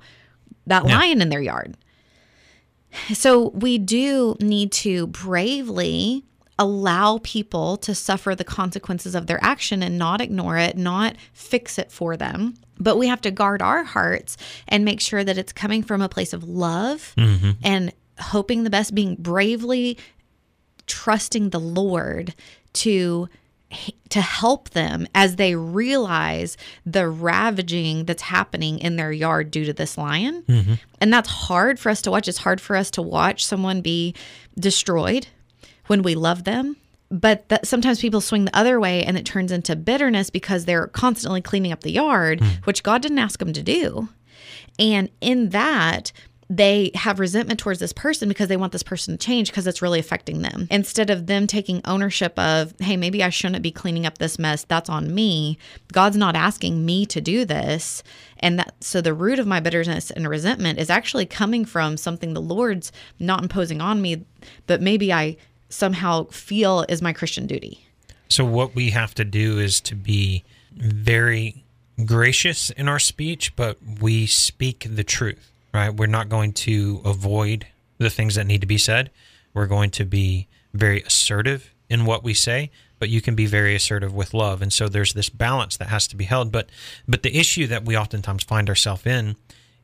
that 0.66 0.88
yeah. 0.88 0.98
lion 0.98 1.22
in 1.22 1.30
their 1.30 1.42
yard. 1.42 1.78
So 3.14 3.50
we 3.50 3.78
do 3.78 4.36
need 4.40 4.72
to 4.74 5.08
bravely 5.08 6.24
allow 6.60 7.20
people 7.24 7.78
to 7.78 7.94
suffer 7.94 8.34
the 8.34 8.44
consequences 8.44 9.14
of 9.14 9.28
their 9.28 9.44
action 9.44 9.84
and 9.84 9.98
not 9.98 10.22
ignore 10.22 10.58
it, 10.58 10.78
not 10.78 11.16
fix 11.34 11.78
it 11.78 11.92
for 11.92 12.18
them. 12.18 12.56
But 12.80 12.98
we 12.98 13.08
have 13.08 13.22
to 13.22 13.32
guard 13.32 13.62
our 13.62 13.84
hearts 13.84 14.38
and 14.68 14.84
make 14.84 15.02
sure 15.02 15.24
that 15.24 15.38
it's 15.38 15.54
coming 15.54 15.84
from 15.84 16.02
a 16.02 16.10
place 16.10 16.34
of 16.34 16.44
love 16.44 17.14
mm-hmm. 17.18 17.52
and 17.64 17.94
hoping 18.20 18.64
the 18.64 18.70
best, 18.70 18.96
being 18.96 19.16
bravely 19.16 19.98
trusting 20.88 21.52
the 21.52 21.60
Lord 21.60 22.34
to 22.74 23.30
to 24.10 24.22
help 24.22 24.70
them 24.70 25.06
as 25.14 25.36
they 25.36 25.56
realize 25.56 26.56
the 26.86 27.10
ravaging 27.10 28.06
that's 28.06 28.22
happening 28.24 28.80
in 28.80 28.96
their 28.96 29.12
yard 29.12 29.52
due 29.52 29.66
to 29.66 29.74
this 29.74 29.98
lion. 29.98 30.44
Mm-hmm. 30.48 30.74
And 31.02 31.12
that's 31.12 31.30
hard 31.30 31.78
for 31.78 31.90
us 31.90 32.02
to 32.04 32.12
watch. 32.12 32.30
It's 32.30 32.38
hard 32.38 32.62
for 32.62 32.78
us 32.78 32.90
to 32.92 33.02
watch 33.02 33.46
someone 33.46 33.82
be 33.82 34.16
destroyed 34.58 35.28
when 35.88 36.02
we 36.02 36.16
love 36.16 36.46
them. 36.46 36.78
But 37.10 37.48
that, 37.50 37.68
sometimes 37.68 38.00
people 38.00 38.22
swing 38.22 38.46
the 38.46 38.58
other 38.58 38.80
way 38.80 39.04
and 39.04 39.18
it 39.18 39.26
turns 39.26 39.52
into 39.52 39.76
bitterness 39.76 40.30
because 40.30 40.66
they're 40.66 40.88
constantly 40.88 41.42
cleaning 41.42 41.72
up 41.72 41.82
the 41.82 41.92
yard, 41.92 42.40
mm. 42.40 42.66
which 42.66 42.84
God 42.84 43.02
didn't 43.02 43.20
ask 43.20 43.40
them 43.40 43.54
to 43.54 43.64
do. 43.64 44.10
And 44.80 45.10
in 45.22 45.50
that, 45.50 46.12
they 46.50 46.92
have 46.96 47.20
resentment 47.20 47.60
towards 47.60 47.80
this 47.80 47.92
person 47.92 48.30
because 48.30 48.48
they 48.48 48.58
want 48.58 48.72
this 48.72 48.84
person 48.84 49.18
to 49.18 49.26
change 49.26 49.50
because 49.50 49.68
it's 49.68 49.82
really 49.82 50.00
affecting 50.00 50.42
them. 50.42 50.68
Instead 50.72 51.10
of 51.10 51.28
them 51.28 51.46
taking 51.46 51.82
ownership 51.84 52.38
of, 52.40 52.74
hey, 52.80 52.96
maybe 52.96 53.22
I 53.22 53.30
shouldn't 53.30 53.62
be 53.62 53.72
cleaning 53.72 54.06
up 54.06 54.18
this 54.18 54.40
mess. 54.40 54.64
That's 54.64 54.90
on 54.90 55.14
me. 55.14 55.58
God's 55.92 56.16
not 56.16 56.36
asking 56.36 56.86
me 56.86 57.06
to 57.08 57.20
do 57.20 57.44
this. 57.44 58.02
And 58.40 58.60
that 58.60 58.76
so 58.80 59.02
the 59.02 59.14
root 59.14 59.40
of 59.40 59.48
my 59.48 59.60
bitterness 59.60 60.10
and 60.10 60.28
resentment 60.28 60.80
is 60.80 60.90
actually 60.90 61.26
coming 61.26 61.66
from 61.66 61.98
something 61.98 62.34
the 62.34 62.42
Lord's 62.42 62.92
not 63.20 63.42
imposing 63.42 63.82
on 63.82 64.02
me, 64.02 64.26
but 64.68 64.82
maybe 64.82 65.12
I 65.12 65.36
somehow 65.70 66.26
feel 66.26 66.86
is 66.88 67.02
my 67.02 67.12
Christian 67.12 67.46
duty. 67.46 67.86
So 68.30 68.46
what 68.46 68.74
we 68.74 68.92
have 68.92 69.14
to 69.16 69.26
do 69.26 69.60
is 69.60 69.82
to 69.82 69.96
be 69.96 70.46
very 70.72 71.66
gracious 72.06 72.70
in 72.70 72.88
our 72.88 73.00
speech, 73.00 73.56
but 73.56 73.78
we 74.00 74.28
speak 74.28 74.88
the 74.90 75.04
truth 75.04 75.52
right? 75.78 75.94
We're 75.94 76.08
not 76.08 76.30
going 76.30 76.54
to 76.54 77.02
avoid 77.06 77.68
the 77.98 78.10
things 78.10 78.36
that 78.36 78.46
need 78.46 78.62
to 78.62 78.68
be 78.68 78.78
said. 78.78 79.12
We're 79.54 79.68
going 79.68 79.92
to 79.92 80.06
be 80.06 80.48
very 80.74 81.02
assertive 81.04 81.74
in 81.90 82.06
what 82.06 82.24
we 82.24 82.34
say, 82.34 82.72
but 83.00 83.10
you 83.10 83.22
can 83.22 83.36
be 83.36 83.46
very 83.46 83.76
assertive 83.76 84.14
with 84.14 84.34
love. 84.34 84.62
And 84.62 84.74
so 84.74 84.90
there's 84.90 85.14
this 85.14 85.30
balance 85.30 85.78
that 85.78 85.88
has 85.88 86.08
to 86.10 86.16
be 86.16 86.26
held. 86.26 86.52
But 86.52 86.70
but 87.08 87.24
the 87.24 87.38
issue 87.38 87.68
that 87.68 87.86
we 87.86 87.98
oftentimes 87.98 88.44
find 88.44 88.70
ourselves 88.70 89.06
in 89.06 89.36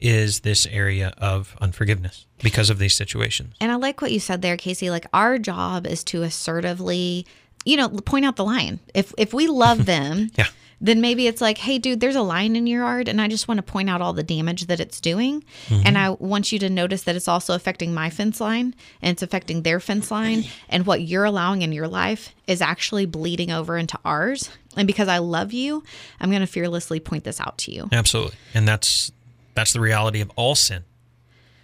is 0.01 0.41
this 0.41 0.65
area 0.65 1.13
of 1.17 1.55
unforgiveness 1.61 2.25
because 2.41 2.69
of 2.69 2.77
these 2.77 2.95
situations. 2.95 3.55
And 3.61 3.71
I 3.71 3.75
like 3.75 4.01
what 4.01 4.11
you 4.11 4.19
said 4.19 4.41
there, 4.41 4.57
Casey. 4.57 4.89
Like 4.89 5.05
our 5.13 5.37
job 5.37 5.87
is 5.87 6.03
to 6.05 6.23
assertively, 6.23 7.25
you 7.65 7.77
know, 7.77 7.89
point 7.89 8.25
out 8.25 8.35
the 8.35 8.45
line. 8.45 8.79
If 8.93 9.13
if 9.17 9.33
we 9.33 9.47
love 9.47 9.85
them, 9.93 10.31
yeah 10.35 10.47
then 10.83 10.99
maybe 10.99 11.27
it's 11.27 11.39
like, 11.39 11.57
hey, 11.57 11.77
dude, 11.77 12.01
there's 12.01 12.17
a 12.17 12.21
line 12.21 12.57
in 12.57 12.67
your 12.67 12.81
yard, 12.81 13.07
and 13.07 13.21
I 13.21 13.29
just 13.29 13.47
want 13.47 13.57
to 13.57 13.63
point 13.63 13.89
out 13.89 14.01
all 14.01 14.11
the 14.11 14.21
damage 14.21 14.65
that 14.65 14.81
it's 14.81 14.99
doing. 14.99 15.41
Mm-hmm. 15.67 15.83
And 15.85 15.97
I 15.97 16.09
want 16.09 16.51
you 16.51 16.59
to 16.59 16.69
notice 16.69 17.03
that 17.03 17.15
it's 17.15 17.29
also 17.29 17.55
affecting 17.55 17.93
my 17.93 18.09
fence 18.09 18.41
line 18.41 18.75
and 19.01 19.11
it's 19.11 19.23
affecting 19.23 19.61
their 19.61 19.79
fence 19.79 20.11
line. 20.11 20.43
And 20.67 20.85
what 20.85 21.01
you're 21.01 21.23
allowing 21.23 21.61
in 21.61 21.71
your 21.71 21.87
life 21.87 22.35
is 22.47 22.61
actually 22.61 23.05
bleeding 23.05 23.49
over 23.49 23.77
into 23.77 23.97
ours. 24.03 24.49
And 24.75 24.85
because 24.85 25.07
I 25.07 25.19
love 25.19 25.53
you, 25.53 25.83
I'm 26.19 26.29
going 26.29 26.41
to 26.41 26.47
fearlessly 26.47 26.99
point 26.99 27.23
this 27.23 27.39
out 27.39 27.57
to 27.59 27.71
you. 27.71 27.87
Absolutely. 27.91 28.35
And 28.53 28.67
that's 28.67 29.13
that's 29.55 29.71
the 29.71 29.79
reality 29.79 30.19
of 30.19 30.31
all 30.35 30.55
sin. 30.55 30.83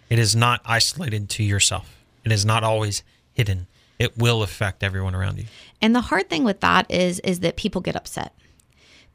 It 0.10 0.18
is 0.18 0.34
not 0.34 0.62
isolated 0.64 1.30
to 1.32 1.44
yourself. 1.44 1.94
It 2.24 2.32
is 2.32 2.46
not 2.46 2.64
always 2.64 3.04
hidden. 3.34 3.68
It 3.98 4.18
will 4.18 4.44
affect 4.44 4.82
everyone 4.82 5.14
around 5.14 5.40
you. 5.40 5.46
And 5.82 5.94
the 5.94 6.02
hard 6.02 6.30
thing 6.30 6.46
with 6.46 6.62
that 6.62 6.90
is 6.90 7.20
is 7.20 7.42
that 7.42 7.58
people 7.58 7.82
get 7.82 7.98
upset. 7.98 8.34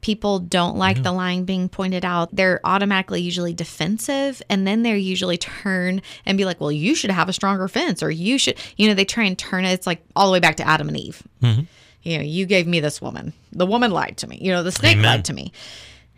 People 0.05 0.37
don't 0.37 0.77
like 0.77 1.01
the 1.01 1.11
line 1.11 1.45
being 1.45 1.67
pointed 1.67 2.05
out. 2.05 2.29
They're 2.31 2.59
automatically 2.63 3.21
usually 3.21 3.53
defensive 3.53 4.39
and 4.51 4.67
then 4.67 4.83
they're 4.83 4.95
usually 4.95 5.37
turn 5.37 6.03
and 6.27 6.37
be 6.37 6.45
like, 6.45 6.61
"Well, 6.61 6.71
you 6.71 6.93
should 6.93 7.09
have 7.09 7.27
a 7.27 7.33
stronger 7.33 7.67
fence 7.67 8.03
or 8.03 8.11
you 8.11 8.37
should, 8.37 8.59
you 8.77 8.87
know, 8.87 8.93
they 8.93 9.03
try 9.03 9.23
and 9.23 9.35
turn 9.35 9.65
it 9.65 9.71
it's 9.71 9.87
like 9.87 10.05
all 10.15 10.27
the 10.27 10.33
way 10.33 10.39
back 10.39 10.57
to 10.57 10.67
Adam 10.67 10.89
and 10.89 10.97
Eve. 10.97 11.23
Mm-hmm. 11.41 11.61
You 12.03 12.17
know, 12.19 12.23
you 12.23 12.45
gave 12.45 12.67
me 12.67 12.79
this 12.81 13.01
woman. 13.01 13.33
The 13.51 13.65
woman 13.65 13.89
lied 13.89 14.17
to 14.17 14.27
me. 14.27 14.37
You 14.39 14.51
know, 14.51 14.61
the 14.61 14.71
snake 14.71 14.97
Amen. 14.97 15.05
lied 15.05 15.25
to 15.25 15.33
me. 15.33 15.51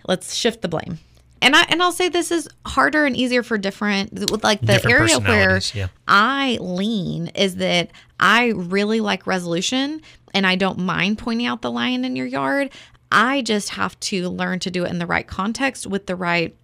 Let's 0.05 0.33
shift 0.33 0.61
the 0.61 0.67
blame. 0.67 0.99
And 1.41 1.55
I 1.55 1.61
and 1.69 1.81
I'll 1.81 1.93
say 1.93 2.09
this 2.09 2.29
is 2.29 2.49
harder 2.65 3.05
and 3.05 3.15
easier 3.15 3.41
for 3.41 3.57
different 3.57 4.11
with 4.11 4.43
like 4.43 4.59
the 4.59 4.73
Different 4.73 4.99
area 4.99 5.19
where 5.19 5.61
yeah. 5.73 5.87
I 6.09 6.57
lean 6.59 7.27
is 7.27 7.55
that 7.55 7.91
I 8.19 8.47
really 8.47 8.99
like 8.99 9.25
resolution 9.25 10.01
and 10.33 10.45
I 10.45 10.55
don't 10.55 10.79
mind 10.79 11.19
pointing 11.19 11.45
out 11.45 11.61
the 11.61 11.71
lion 11.71 12.03
in 12.03 12.17
your 12.17 12.25
yard. 12.25 12.71
I 13.11 13.41
just 13.41 13.69
have 13.69 13.99
to 14.01 14.29
learn 14.29 14.59
to 14.59 14.71
do 14.71 14.85
it 14.85 14.89
in 14.89 14.99
the 14.99 15.05
right 15.05 15.27
context 15.27 15.87
with 15.87 16.07
the 16.07 16.15
right 16.15 16.55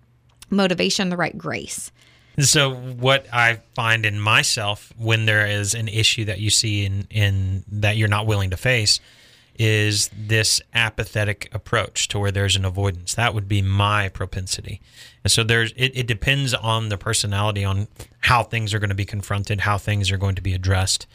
motivation, 0.49 1.09
the 1.09 1.17
right 1.17 1.37
grace. 1.37 1.91
So 2.39 2.73
what 2.73 3.27
I 3.31 3.61
find 3.75 4.05
in 4.05 4.19
myself 4.19 4.91
when 4.97 5.25
there 5.25 5.45
is 5.45 5.75
an 5.75 5.87
issue 5.87 6.25
that 6.25 6.39
you 6.39 6.49
see 6.49 6.85
in 6.85 7.07
in 7.11 7.63
that 7.71 7.95
you're 7.95 8.07
not 8.07 8.25
willing 8.25 8.49
to 8.49 8.57
face 8.57 8.99
is 9.59 10.09
this 10.17 10.59
apathetic 10.73 11.47
approach 11.53 12.07
to 12.07 12.17
where 12.17 12.31
there's 12.31 12.55
an 12.55 12.65
avoidance. 12.65 13.13
That 13.13 13.35
would 13.35 13.47
be 13.47 13.61
my 13.61 14.09
propensity. 14.09 14.81
And 15.23 15.31
so 15.31 15.43
there's 15.43 15.73
it, 15.73 15.91
it 15.95 16.07
depends 16.07 16.55
on 16.55 16.89
the 16.89 16.97
personality 16.97 17.63
on 17.63 17.87
how 18.21 18.41
things 18.41 18.73
are 18.73 18.79
going 18.79 18.89
to 18.89 18.95
be 18.95 19.05
confronted, 19.05 19.61
how 19.61 19.77
things 19.77 20.11
are 20.11 20.17
going 20.17 20.35
to 20.35 20.41
be 20.41 20.53
addressed. 20.53 21.05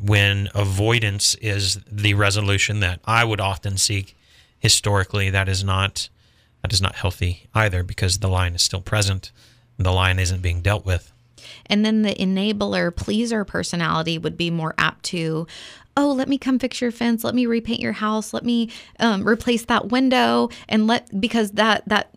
When 0.00 0.48
avoidance 0.54 1.34
is 1.36 1.80
the 1.90 2.14
resolution 2.14 2.80
that 2.80 3.00
I 3.04 3.24
would 3.24 3.40
often 3.40 3.78
seek 3.78 4.14
historically, 4.58 5.30
that 5.30 5.48
is 5.48 5.62
not 5.64 6.08
that 6.62 6.72
is 6.72 6.82
not 6.82 6.96
healthy 6.96 7.46
either 7.54 7.82
because 7.82 8.18
the 8.18 8.28
line 8.28 8.54
is 8.54 8.62
still 8.62 8.80
present. 8.80 9.30
The 9.78 9.92
line 9.92 10.18
isn't 10.18 10.42
being 10.42 10.60
dealt 10.60 10.84
with. 10.84 11.12
And 11.66 11.84
then 11.84 12.02
the 12.02 12.14
enabler 12.14 12.94
pleaser 12.94 13.44
personality 13.44 14.18
would 14.18 14.36
be 14.36 14.50
more 14.50 14.74
apt 14.76 15.04
to, 15.06 15.46
oh, 15.96 16.10
let 16.12 16.28
me 16.28 16.36
come 16.36 16.58
fix 16.58 16.80
your 16.80 16.90
fence, 16.90 17.22
let 17.22 17.34
me 17.34 17.46
repaint 17.46 17.78
your 17.80 17.92
house, 17.92 18.34
let 18.34 18.44
me 18.44 18.70
um, 18.98 19.26
replace 19.26 19.64
that 19.66 19.88
window, 19.88 20.50
and 20.68 20.88
let 20.88 21.20
because 21.20 21.52
that 21.52 21.84
that 21.86 22.10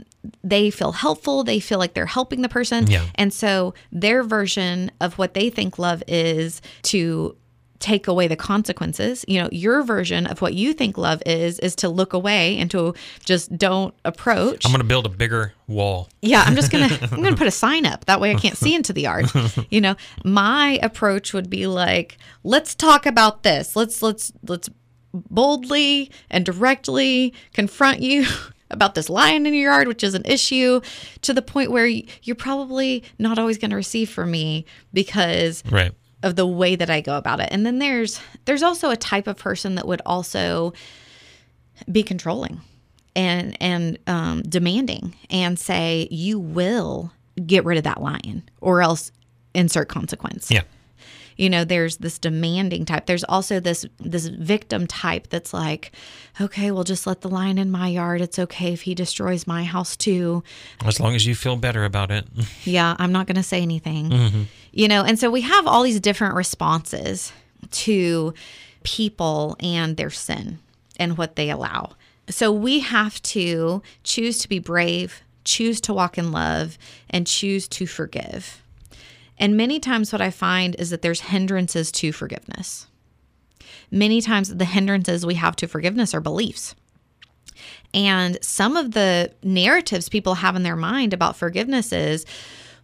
they 0.44 0.70
feel 0.70 0.92
helpful, 0.92 1.44
they 1.44 1.60
feel 1.60 1.78
like 1.80 1.94
they're 1.94 2.06
helping 2.08 2.42
the 2.42 2.50
person, 2.50 2.88
Yeah. 2.88 3.06
and 3.16 3.32
so 3.34 3.74
their 3.92 4.24
version 4.24 4.92
of 5.00 5.18
what 5.18 5.34
they 5.36 5.50
think 5.52 5.78
love 5.80 6.02
is 6.08 6.62
to 6.84 7.36
take 7.82 8.08
away 8.08 8.28
the 8.28 8.36
consequences. 8.36 9.26
You 9.28 9.42
know, 9.42 9.50
your 9.52 9.84
version 9.84 10.28
of 10.28 10.42
what 10.42 10.54
you 10.54 10.74
think 10.74 10.98
love 10.98 11.22
is 11.26 11.60
is 11.60 11.76
to 11.78 11.90
look 11.90 12.14
away 12.14 12.58
and 12.58 12.72
to 12.72 12.94
just 13.26 13.58
don't 13.58 13.94
approach. 14.06 14.66
I'm 14.66 14.72
going 14.72 14.82
to 14.82 14.88
build 14.88 15.06
a 15.06 15.10
bigger 15.10 15.54
wall. 15.68 16.08
Yeah, 16.22 16.44
I'm 16.46 16.56
just 16.56 16.72
gonna 16.72 16.86
I'm 17.12 17.22
gonna 17.22 17.36
put 17.36 17.48
a 17.48 17.52
sign 17.52 17.86
up. 17.86 18.06
That 18.06 18.22
way 18.22 18.32
I 18.32 18.36
can't 18.36 18.58
see 18.58 18.74
into 18.76 18.94
the 18.94 19.02
yard. 19.02 19.26
You 19.70 19.82
know, 19.82 19.96
my 20.24 20.80
approach 20.82 21.34
would 21.34 21.50
be 21.50 21.68
like, 21.68 22.18
let's 22.44 22.76
talk 22.76 23.06
about 23.06 23.44
this. 23.44 23.76
Let's 23.76 24.02
let's 24.02 24.32
let's 24.48 24.70
boldly 25.14 26.12
and 26.30 26.46
directly 26.46 27.34
confront 27.54 28.02
you 28.02 28.26
about 28.70 28.96
this 28.96 29.10
lion 29.10 29.46
in 29.46 29.54
your 29.54 29.72
yard, 29.72 29.88
which 29.88 30.04
is 30.04 30.14
an 30.14 30.24
issue, 30.26 30.80
to 31.22 31.34
the 31.34 31.42
point 31.42 31.72
where 31.72 31.86
you're 31.86 32.36
probably 32.36 33.04
not 33.20 33.38
always 33.38 33.58
going 33.58 33.72
to 33.72 33.76
receive 33.76 34.10
from 34.10 34.32
me 34.32 34.66
because 34.94 35.64
Right. 35.70 35.92
Of 36.24 36.36
the 36.36 36.46
way 36.46 36.76
that 36.76 36.90
I 36.90 37.02
go 37.02 37.18
about 37.18 37.40
it. 37.40 37.50
And 37.52 37.66
then 37.66 37.80
there's 37.80 38.20
there's 38.46 38.64
also 38.64 38.90
a 38.90 38.98
type 38.98 39.28
of 39.28 39.38
person 39.38 39.76
that 39.76 39.88
would 39.88 40.02
also 40.06 40.74
be 41.92 42.04
controlling 42.04 42.62
and 43.16 43.58
and 43.62 43.98
um, 44.08 44.42
demanding 44.44 45.16
and 45.30 45.58
say 45.58 46.08
you 46.12 46.40
will 46.40 47.12
get 47.46 47.66
rid 47.66 47.78
of 47.78 47.84
that 47.86 48.02
lion 48.02 48.44
or 48.60 48.82
else 48.82 49.12
insert 49.54 49.90
consequence. 49.90 50.52
Yeah. 50.52 50.62
You 51.38 51.50
know, 51.50 51.64
there's 51.64 51.98
this 51.98 52.20
demanding 52.20 52.86
type. 52.86 53.08
There's 53.08 53.24
also 53.24 53.60
this 53.60 53.84
this 54.00 54.28
victim 54.28 54.86
type 54.86 55.28
that's 55.30 55.54
like, 55.54 55.92
okay, 56.40 56.70
well 56.70 56.84
just 56.84 57.08
let 57.08 57.22
the 57.22 57.30
lion 57.30 57.58
in 57.58 57.72
my 57.72 57.88
yard. 57.88 58.22
It's 58.22 58.38
okay 58.38 58.74
if 58.74 58.84
he 58.84 58.94
destroys 58.94 59.48
my 59.48 59.64
house 59.64 59.98
too. 59.98 60.44
As 60.86 61.00
long 61.00 61.16
as 61.16 61.26
you 61.26 61.34
feel 61.34 61.56
better 61.56 61.84
about 61.84 62.12
it. 62.12 62.28
Yeah, 62.64 62.96
I'm 63.00 63.12
not 63.12 63.26
going 63.26 63.38
to 63.38 63.44
say 63.44 63.62
anything. 63.62 64.48
You 64.72 64.88
know, 64.88 65.04
and 65.04 65.20
so 65.20 65.30
we 65.30 65.42
have 65.42 65.68
all 65.68 65.84
these 65.84 66.00
different 66.00 66.36
responses 66.36 67.34
to 67.72 68.34
people 68.84 69.56
and 69.60 69.98
their 69.98 70.10
sin 70.10 70.60
and 70.98 71.18
what 71.18 71.36
they 71.36 71.50
allow. 71.50 71.92
So 72.30 72.52
we 72.52 72.80
have 72.80 73.22
to 73.24 73.82
choose 74.04 74.40
to 74.40 74.50
be 74.50 74.60
brave, 74.60 75.22
choose 75.44 75.82
to 75.82 75.94
walk 75.94 76.18
in 76.18 76.32
love, 76.32 76.78
and 77.10 77.28
choose 77.28 77.68
to 77.70 77.86
forgive. 77.86 78.62
And 79.38 79.58
many 79.58 79.80
times, 79.80 80.14
what 80.14 80.22
I 80.22 80.30
find 80.30 80.76
is 80.76 80.92
that 80.92 81.02
there's 81.02 81.22
hindrances 81.22 81.92
to 81.94 82.12
forgiveness. 82.12 82.88
Many 83.90 84.22
times, 84.22 84.56
the 84.56 84.66
hindrances 84.66 85.26
we 85.26 85.36
have 85.36 85.56
to 85.58 85.68
forgiveness 85.68 86.14
are 86.14 86.22
beliefs. 86.22 86.76
And 87.94 88.38
some 88.42 88.78
of 88.78 88.92
the 88.92 89.34
narratives 89.44 90.10
people 90.10 90.36
have 90.36 90.56
in 90.56 90.64
their 90.64 90.76
mind 90.76 91.14
about 91.14 91.36
forgiveness 91.36 91.92
is, 91.92 92.26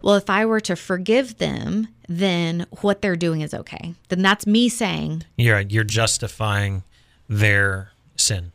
well, 0.01 0.16
if 0.16 0.30
I 0.30 0.46
were 0.46 0.60
to 0.62 0.75
forgive 0.75 1.38
them, 1.38 1.88
then 2.08 2.66
what 2.82 3.01
they're 3.01 3.16
doing 3.16 3.42
is 3.42 3.54
okay. 3.54 3.94
Then 4.10 4.22
that's 4.22 4.46
me 4.48 4.70
saying 4.70 5.24
You're 5.38 5.62
you're 5.62 5.84
justifying 5.84 6.84
their 7.27 7.92
sin 8.16 8.51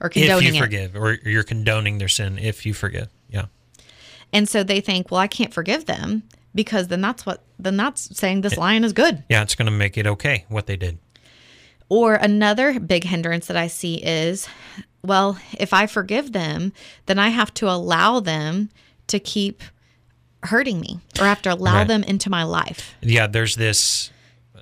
or 0.00 0.10
if 0.14 0.16
you 0.16 0.54
it. 0.54 0.58
forgive, 0.58 0.96
or 0.96 1.14
you're 1.24 1.42
condoning 1.42 1.98
their 1.98 2.08
sin 2.08 2.38
if 2.38 2.64
you 2.64 2.74
forgive. 2.74 3.08
Yeah. 3.28 3.46
And 4.32 4.48
so 4.48 4.62
they 4.62 4.80
think, 4.80 5.10
well, 5.10 5.20
I 5.20 5.26
can't 5.26 5.52
forgive 5.52 5.86
them 5.86 6.22
because 6.54 6.88
then 6.88 7.00
that's 7.00 7.26
what 7.26 7.42
then 7.58 7.76
that's 7.76 8.16
saying 8.16 8.42
this 8.42 8.56
lion 8.56 8.84
is 8.84 8.92
good. 8.92 9.22
Yeah, 9.28 9.42
it's 9.42 9.54
going 9.54 9.66
to 9.66 9.72
make 9.72 9.98
it 9.98 10.06
okay 10.06 10.44
what 10.48 10.66
they 10.66 10.76
did. 10.76 10.98
Or 11.88 12.14
another 12.14 12.78
big 12.78 13.04
hindrance 13.04 13.46
that 13.46 13.56
I 13.56 13.66
see 13.66 13.96
is, 13.96 14.46
well, 15.02 15.38
if 15.58 15.72
I 15.72 15.86
forgive 15.86 16.32
them, 16.32 16.72
then 17.06 17.18
I 17.18 17.30
have 17.30 17.52
to 17.54 17.68
allow 17.70 18.20
them 18.20 18.68
to 19.06 19.18
keep 19.18 19.62
hurting 20.44 20.80
me 20.80 21.00
or 21.18 21.24
I 21.24 21.28
have 21.28 21.42
to 21.42 21.52
allow 21.54 21.78
Right. 21.78 21.88
them 21.88 22.02
into 22.04 22.30
my 22.30 22.42
life. 22.44 22.94
Yeah, 23.00 23.26
there's 23.26 23.56
this 23.56 24.10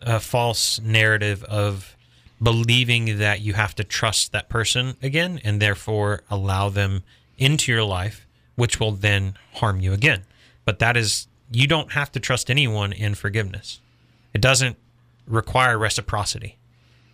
uh, 0.03 0.19
false 0.19 0.81
narrative 0.81 1.43
of 1.45 1.97
believing 2.43 3.19
that 3.19 3.41
you 3.41 3.55
have 3.55 3.75
to 3.77 3.85
trust 3.85 4.33
that 4.33 4.49
person 4.49 4.97
again 5.03 5.41
and 5.45 5.61
therefore 5.61 6.23
allow 6.31 6.69
them 6.69 7.03
into 7.39 7.73
your 7.73 7.85
life, 7.85 8.27
which 8.57 8.79
will 8.79 8.93
then 8.93 9.35
harm 9.55 9.81
you 9.81 9.93
again. 9.93 10.23
But 10.65 10.79
that 10.81 10.97
is, 10.97 11.29
you 11.51 11.67
don't 11.67 11.93
have 11.93 12.13
to 12.13 12.21
trust 12.21 12.51
anyone 12.51 12.93
in 12.93 13.15
forgiveness. 13.15 13.81
It 14.35 14.41
doesn't 14.41 14.77
require 15.27 15.79
reciprocity. 15.79 16.57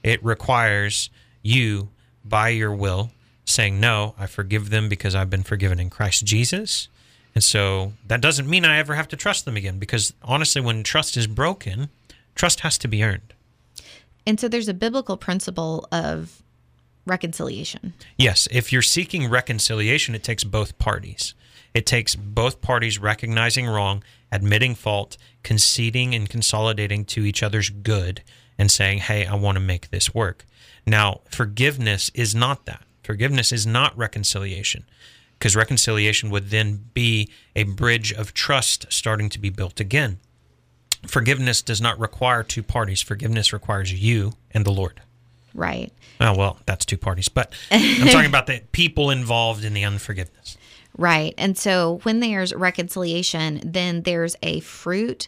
It 0.02 0.23
requires 0.25 1.09
you, 1.42 1.90
by 2.25 2.49
your 2.50 2.73
will, 2.75 3.11
saying, 3.45 3.78
No, 3.81 4.14
I 4.19 4.26
forgive 4.26 4.71
them 4.71 4.88
because 4.88 5.14
I've 5.14 5.31
been 5.31 5.42
forgiven 5.45 5.78
in 5.78 5.90
Christ 5.90 6.25
Jesus. 6.25 6.88
And 7.34 7.42
so 7.42 7.92
that 8.06 8.20
doesn't 8.20 8.48
mean 8.48 8.64
I 8.64 8.78
ever 8.78 8.94
have 8.94 9.08
to 9.08 9.16
trust 9.16 9.44
them 9.44 9.56
again 9.56 9.78
because 9.78 10.12
honestly, 10.22 10.60
when 10.60 10.82
trust 10.82 11.16
is 11.16 11.26
broken, 11.26 11.88
trust 12.34 12.60
has 12.60 12.76
to 12.78 12.88
be 12.88 13.02
earned. 13.02 13.32
And 14.26 14.38
so 14.38 14.48
there's 14.48 14.68
a 14.68 14.74
biblical 14.74 15.16
principle 15.16 15.88
of 15.90 16.42
reconciliation. 17.06 17.94
Yes, 18.16 18.46
if 18.50 18.72
you're 18.72 18.82
seeking 18.82 19.28
reconciliation, 19.28 20.14
it 20.14 20.22
takes 20.22 20.44
both 20.44 20.78
parties. 20.78 21.34
It 21.74 21.86
takes 21.86 22.14
both 22.14 22.60
parties 22.60 22.98
recognizing 22.98 23.66
wrong, 23.66 24.04
admitting 24.30 24.74
fault, 24.74 25.16
conceding 25.42 26.14
and 26.14 26.28
consolidating 26.28 27.04
to 27.06 27.24
each 27.24 27.42
other's 27.42 27.70
good, 27.70 28.22
and 28.58 28.70
saying, 28.70 28.98
hey, 28.98 29.26
I 29.26 29.34
want 29.34 29.56
to 29.56 29.60
make 29.60 29.90
this 29.90 30.14
work. 30.14 30.44
Now, 30.86 31.22
forgiveness 31.30 32.10
is 32.14 32.34
not 32.34 32.66
that. 32.66 32.82
Forgiveness 33.02 33.50
is 33.50 33.66
not 33.66 33.96
reconciliation, 33.96 34.84
because 35.42 35.56
reconciliation 35.56 36.30
would 36.30 36.50
then 36.50 36.84
be 36.94 37.28
a 37.56 37.64
bridge 37.64 38.12
of 38.12 38.32
trust 38.32 38.87
starting 38.90 39.28
to 39.28 39.40
be 39.40 39.50
built 39.50 39.80
again. 39.80 40.20
Forgiveness 41.04 41.62
does 41.62 41.80
not 41.80 41.99
require 41.99 42.44
two 42.44 42.62
parties, 42.62 43.02
forgiveness 43.02 43.52
requires 43.52 43.92
you 43.92 44.34
and 44.52 44.64
the 44.64 44.70
Lord. 44.70 45.00
Right. 45.52 45.92
Oh, 46.20 46.37
well, 46.37 46.61
that's 46.64 46.84
two 46.84 46.96
parties. 46.96 47.28
But 47.28 47.52
I'm 47.72 48.06
talking 48.06 48.28
about 48.28 48.46
the 48.46 48.62
people 48.70 49.11
involved 49.11 49.64
in 49.64 49.75
the 49.75 49.82
unforgiveness. 49.82 50.56
Right. 50.96 51.34
And 51.37 51.58
so 51.58 51.99
when 52.04 52.20
there's 52.20 52.54
reconciliation, 52.54 53.62
then 53.64 54.02
there's 54.02 54.37
a 54.44 54.61
fruit 54.61 55.26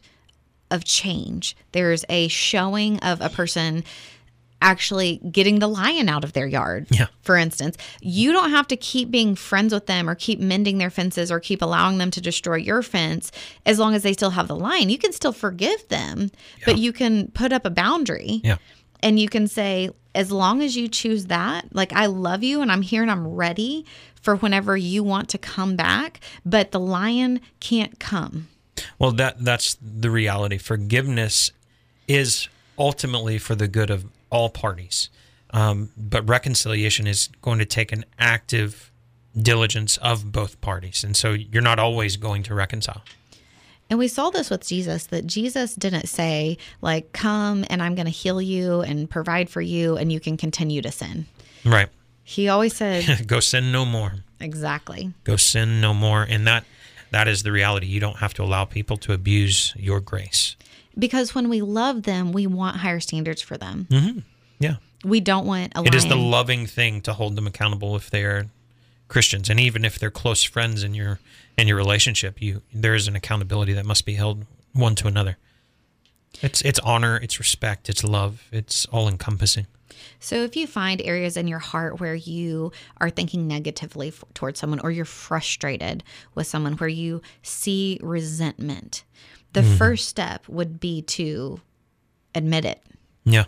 of 0.71 0.85
change. 0.85 1.57
There's 1.73 2.05
a 2.09 2.29
showing 2.29 3.01
of 3.01 3.21
a 3.21 3.31
person 3.31 3.83
actually 4.63 5.19
getting 5.31 5.59
the 5.59 5.67
lion 5.69 6.09
out 6.09 6.25
of 6.25 6.33
their 6.33 6.47
yard. 6.47 6.87
Yeah. 6.91 7.07
For 7.21 7.37
instance, 7.37 7.77
you 8.01 8.33
don't 8.33 8.51
have 8.51 8.67
to 8.69 8.77
keep 8.77 9.11
being 9.11 9.35
friends 9.35 9.75
with 9.75 9.87
them 9.87 10.09
or 10.09 10.15
keep 10.15 10.41
mending 10.41 10.79
their 10.79 10.91
fences 10.91 11.31
or 11.31 11.39
keep 11.39 11.61
allowing 11.61 11.99
them 11.99 12.11
to 12.13 12.21
destroy 12.21 12.57
your 12.57 12.83
fence 12.83 13.31
as 13.67 13.79
long 13.79 13.95
as 13.95 14.03
they 14.03 14.15
still 14.15 14.31
have 14.31 14.49
the 14.49 14.57
lion. 14.57 14.89
You 14.89 14.99
can 14.99 15.13
still 15.13 15.33
forgive 15.33 15.87
them, 15.89 16.31
yeah. 16.59 16.65
but 16.65 16.79
you 16.79 16.93
can 16.93 17.29
put 17.33 17.53
up 17.53 17.67
a 17.67 17.71
boundary 17.71 18.41
Yeah. 18.43 18.57
and 19.03 19.19
you 19.19 19.29
can 19.29 19.47
say, 19.49 19.91
as 20.15 20.31
long 20.31 20.63
as 20.63 20.77
you 20.77 20.89
choose 20.89 21.27
that, 21.27 21.75
like 21.75 21.93
I 21.93 22.07
love 22.07 22.43
you 22.43 22.63
and 22.63 22.71
I'm 22.71 22.83
here 22.83 23.03
and 23.03 23.11
I'm 23.11 23.27
ready 23.27 23.85
for 24.23 24.37
whenever 24.37 24.77
you 24.77 25.03
want 25.05 25.29
to 25.31 25.39
come 25.39 25.77
back, 25.77 26.21
but 26.47 26.71
the 26.71 26.81
lion 26.81 27.41
can't 27.61 27.99
come. 28.01 28.49
Well, 28.99 29.13
that 29.13 29.45
that's 29.45 29.77
the 29.83 30.11
reality. 30.11 30.57
Forgiveness 30.57 31.53
is 32.09 32.49
ultimately 32.79 33.39
for 33.39 33.55
the 33.55 33.69
good 33.69 33.91
of 33.91 34.07
all 34.35 34.51
parties, 34.51 35.09
um, 35.51 35.91
but 35.97 36.29
reconciliation 36.29 37.07
is 37.07 37.29
going 37.41 37.59
to 37.61 37.65
take 37.65 37.93
an 37.93 38.05
active 38.19 38.91
diligence 39.41 39.97
of 39.99 40.31
both 40.33 40.61
parties, 40.61 41.05
and 41.05 41.17
so 41.17 41.33
you're 41.33 41.63
not 41.63 41.79
always 41.79 42.17
going 42.17 42.43
to 42.45 42.55
reconcile. 42.55 43.03
And 43.91 43.99
we 43.99 44.09
saw 44.09 44.31
this 44.31 44.51
with 44.51 44.67
Jesus 44.67 45.07
that 45.09 45.27
Jesus 45.27 45.75
didn't 45.75 46.09
say, 46.09 46.57
like, 46.81 47.13
come 47.13 47.65
and 47.69 47.83
I'm 47.83 47.95
going 47.95 48.07
to 48.07 48.11
heal 48.11 48.41
you 48.41 48.81
and 48.81 49.09
provide 49.09 49.51
for 49.51 49.61
you 49.61 49.97
and 49.99 50.11
you 50.11 50.21
can 50.21 50.39
continue 50.39 50.81
to 50.83 50.91
sin. 50.91 51.27
Right? 51.67 51.89
He 52.25 52.49
always 52.49 52.75
said, 52.75 53.27
Go 53.27 53.41
sin 53.41 53.71
no 53.71 53.85
more. 53.85 54.15
exactly. 54.41 55.13
Go 55.25 55.37
sin 55.37 55.81
no 55.83 55.93
more, 55.93 56.23
and 56.23 56.47
that 56.47 56.65
that 57.11 57.29
is 57.29 57.43
the 57.43 57.53
reality. 57.53 57.87
You 57.87 58.01
don't 58.01 58.17
have 58.17 58.35
to 58.35 58.43
allow 58.43 58.65
people 58.65 58.97
to 58.97 59.13
abuse 59.13 59.75
your 59.77 60.01
grace. 60.01 60.57
Because 60.99 61.35
when 61.35 61.49
we 61.49 61.61
love 61.61 62.05
them, 62.05 62.33
we 62.33 62.47
want 62.47 62.77
higher 62.77 63.01
standards 63.01 63.43
for 63.43 63.57
them. 63.57 63.87
Mm-hmm. 63.91 64.19
Yeah. 64.59 64.77
We 65.05 65.21
don't 65.21 65.47
want 65.47 65.73
a 65.75 65.83
It 65.83 65.95
is 65.95 66.07
the 66.07 66.17
loving 66.17 66.67
thing 66.67 67.01
to 67.03 67.13
hold 67.13 67.37
them 67.37 67.47
accountable 67.47 67.97
if 67.97 68.11
they're 68.11 68.47
Christians, 69.09 69.51
and 69.51 69.61
even 69.61 69.85
if 69.85 69.99
they're 69.99 70.11
close 70.11 70.43
friends 70.45 70.83
in 70.83 70.95
your 70.95 71.21
in 71.59 71.69
your 71.69 71.77
relationship, 71.77 72.41
you 72.41 72.63
there 72.73 72.95
is 72.95 73.07
an 73.07 73.15
accountability 73.15 73.73
that 73.75 73.85
must 73.85 74.07
be 74.07 74.15
held 74.15 74.47
one 74.73 74.95
to 74.97 75.07
another. 75.07 75.37
It's 76.41 76.63
it's 76.63 76.79
honor, 76.81 77.19
it's 77.19 77.39
respect, 77.39 77.89
it's 77.89 78.03
love, 78.03 78.49
it's 78.51 78.87
all 78.87 79.09
encompassing. 79.09 79.67
So 80.19 80.37
if 80.37 80.57
you 80.57 80.67
find 80.67 81.01
areas 81.03 81.37
in 81.37 81.47
your 81.47 81.59
heart 81.59 82.01
where 82.01 82.15
you 82.15 82.73
are 82.97 83.11
thinking 83.11 83.47
negatively 83.47 84.09
f- 84.09 84.25
towards 84.35 84.59
someone 84.59 84.81
or 84.81 84.91
you're 84.91 85.05
frustrated 85.05 86.03
with 86.35 86.47
someone 86.47 86.73
where 86.75 86.89
you 86.89 87.23
see 87.43 88.01
resentment, 88.03 89.05
the 89.55 89.61
mm-hmm. 89.61 89.77
first 89.77 90.09
step 90.09 90.47
would 90.49 90.79
be 90.79 91.03
to 91.03 91.61
admit 92.35 92.65
it. 92.65 92.83
Yeah, 93.25 93.45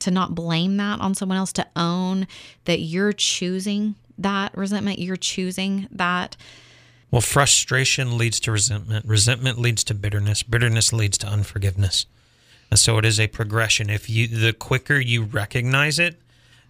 To 0.00 0.10
not 0.10 0.34
blame 0.34 0.76
that 0.76 1.00
on 1.00 1.14
someone 1.14 1.38
else, 1.38 1.52
to 1.54 1.66
own 1.74 2.26
that 2.66 2.80
you're 2.80 3.14
choosing 3.14 3.94
that 4.18 4.56
resentment, 4.56 4.98
you're 4.98 5.16
choosing 5.16 5.88
that. 5.90 6.36
Well, 7.10 7.22
frustration 7.22 8.18
leads 8.18 8.40
to 8.40 8.52
resentment. 8.52 9.06
Resentment 9.06 9.58
leads 9.58 9.84
to 9.84 9.94
bitterness. 9.94 10.42
Bitterness 10.42 10.92
leads 10.92 11.16
to 11.18 11.26
unforgiveness. 11.26 12.06
And 12.70 12.78
so 12.78 12.98
it 12.98 13.04
is 13.04 13.20
a 13.20 13.28
progression. 13.28 13.88
If 13.88 14.10
you 14.10 14.26
the 14.26 14.52
quicker 14.52 14.98
you 14.98 15.22
recognize 15.22 15.98
it, 15.98 16.20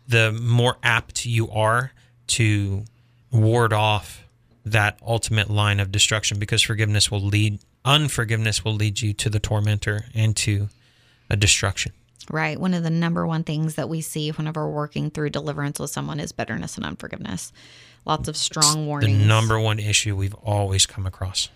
the 0.06 0.30
more 0.30 0.76
apt 0.82 1.24
you 1.24 1.50
are 1.50 1.92
to 2.28 2.84
ward 3.32 3.72
off 3.72 4.24
that 4.64 4.98
ultimate 5.06 5.48
line 5.48 5.80
of 5.80 5.90
destruction 5.90 6.38
because 6.38 6.62
forgiveness 6.62 7.10
will 7.10 7.20
lead 7.20 7.60
unforgiveness 7.86 8.64
will 8.64 8.74
lead 8.74 9.00
you 9.00 9.12
to 9.14 9.30
the 9.30 9.38
tormentor 9.40 10.06
and 10.14 10.36
to 10.38 10.68
a 11.30 11.36
destruction. 11.36 11.92
Right. 12.30 12.58
One 12.60 12.74
of 12.74 12.82
the 12.82 12.90
number 12.90 13.26
one 13.26 13.44
things 13.44 13.76
that 13.76 13.88
we 13.88 14.00
see 14.00 14.30
whenever 14.30 14.66
we're 14.68 14.74
working 14.74 15.10
through 15.10 15.30
deliverance 15.30 15.78
with 15.78 15.90
someone 15.90 16.18
is 16.18 16.32
bitterness 16.32 16.76
and 16.76 16.84
unforgiveness. 16.84 17.52
Lots 18.04 18.28
of 18.28 18.36
strong 18.36 18.74
The 18.82 18.86
warnings. 18.86 19.26
number 19.26 19.58
one 19.60 19.78
issue 19.78 20.16
we've 20.16 20.34
always 20.34 20.86
come 20.86 21.06
across. 21.06 21.48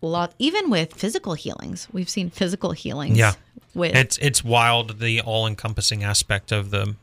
lot 0.00 0.34
even 0.38 0.68
with 0.70 0.92
physical 0.94 1.34
healings 1.34 1.86
we've 1.92 2.08
seen 2.10 2.28
physical 2.30 2.72
healings 2.72 3.16
Yeah. 3.16 3.34
with 3.74 3.94
It's 3.94 4.18
it's 4.18 4.42
wild 4.42 4.98
the 4.98 5.20
all-encompassing 5.20 6.02
aspect 6.02 6.50
of 6.52 6.70
the 6.70 6.96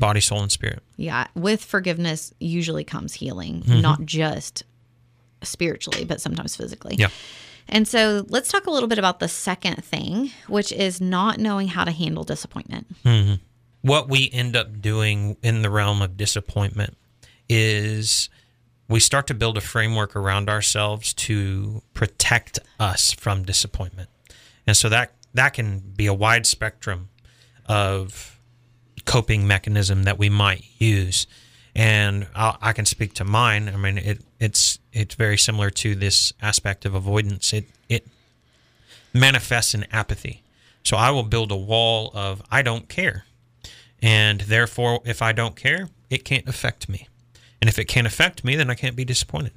body, 0.00 0.20
soul 0.20 0.42
and 0.42 0.50
spirit. 0.50 0.82
yeah 0.96 1.28
with 1.36 1.64
forgiveness 1.64 2.34
usually 2.40 2.82
comes 2.84 3.14
healing 3.14 3.62
Mm-hmm. 3.62 3.80
not 3.80 4.04
just 4.04 4.64
spiritually 5.42 6.04
but 6.04 6.20
sometimes 6.20 6.56
physically 6.56 6.96
Yeah. 6.98 7.08
And 7.68 7.88
so 7.88 8.24
let's 8.28 8.50
talk 8.50 8.66
a 8.66 8.70
little 8.70 8.88
bit 8.88 8.98
about 8.98 9.20
the 9.20 9.28
second 9.28 9.84
thing 9.84 10.30
which 10.48 10.72
is 10.72 11.00
not 11.00 11.38
knowing 11.38 11.68
how 11.68 11.84
to 11.84 11.90
handle 11.90 12.24
disappointment 12.24 12.86
mm-hmm. 13.04 13.34
what 13.82 14.08
we 14.08 14.30
end 14.32 14.56
up 14.56 14.80
doing 14.80 15.36
in 15.42 15.62
the 15.62 15.70
realm 15.70 16.02
of 16.02 16.16
disappointment 16.16 16.96
is 17.48 18.28
we 18.88 19.00
start 19.00 19.26
to 19.28 19.34
build 19.34 19.56
a 19.56 19.60
framework 19.60 20.14
around 20.14 20.48
ourselves 20.48 21.14
to 21.14 21.82
protect 21.94 22.58
us 22.78 23.12
from 23.12 23.44
disappointment. 23.44 24.10
And 24.66 24.76
so 24.76 24.88
that 24.88 25.12
that 25.32 25.50
can 25.50 25.80
be 25.80 26.06
a 26.06 26.14
wide 26.14 26.46
spectrum 26.46 27.08
of 27.66 28.38
coping 29.04 29.46
mechanism 29.46 30.04
that 30.04 30.18
we 30.18 30.28
might 30.28 30.64
use. 30.78 31.26
And 31.74 32.26
i 32.34 32.56
I 32.60 32.72
can 32.72 32.86
speak 32.86 33.14
to 33.14 33.24
mine. 33.24 33.68
I 33.68 33.76
mean, 33.76 33.98
it, 33.98 34.20
it's 34.38 34.78
it's 34.92 35.14
very 35.14 35.38
similar 35.38 35.70
to 35.70 35.94
this 35.94 36.32
aspect 36.40 36.84
of 36.84 36.94
avoidance. 36.94 37.52
It 37.52 37.64
it 37.88 38.06
manifests 39.12 39.74
in 39.74 39.86
apathy. 39.92 40.42
So 40.84 40.96
I 40.96 41.10
will 41.10 41.22
build 41.22 41.50
a 41.50 41.56
wall 41.56 42.10
of 42.14 42.42
I 42.50 42.62
don't 42.62 42.88
care. 42.88 43.24
And 44.02 44.42
therefore, 44.42 45.00
if 45.04 45.22
I 45.22 45.32
don't 45.32 45.56
care, 45.56 45.88
it 46.10 46.24
can't 46.24 46.46
affect 46.46 46.88
me. 46.88 47.08
And 47.60 47.68
if 47.70 47.78
it 47.78 47.86
can't 47.86 48.06
affect 48.06 48.44
me, 48.44 48.54
then 48.54 48.68
I 48.68 48.74
can't 48.74 48.94
be 48.94 49.04
disappointed. 49.04 49.52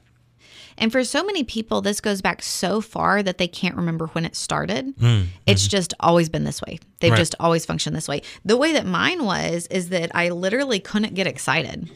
And 0.78 0.92
for 0.92 1.04
so 1.04 1.24
many 1.24 1.44
people 1.44 1.82
this 1.82 2.00
goes 2.02 2.22
back 2.22 2.42
so 2.42 2.82
far 2.82 3.24
that 3.24 3.38
they 3.38 3.48
can't 3.48 3.76
remember 3.76 4.08
when 4.08 4.26
it 4.26 4.36
started. 4.36 4.96
Mm, 4.98 5.28
it's 5.46 5.68
just 5.68 5.94
always 6.00 6.30
been 6.30 6.44
this 6.44 6.62
way. 6.62 6.80
They've 7.00 7.12
Right. 7.12 7.18
just 7.18 7.36
always 7.40 7.66
functioned 7.66 7.96
this 7.96 8.08
way. 8.08 8.22
The 8.46 8.58
way 8.58 8.74
that 8.74 8.86
mine 8.86 9.26
was 9.26 9.68
is 9.68 9.90
that 9.90 10.12
i 10.16 10.30
literally 10.30 10.80
couldn't 10.80 11.13
get 11.16 11.28
excited 11.28 11.90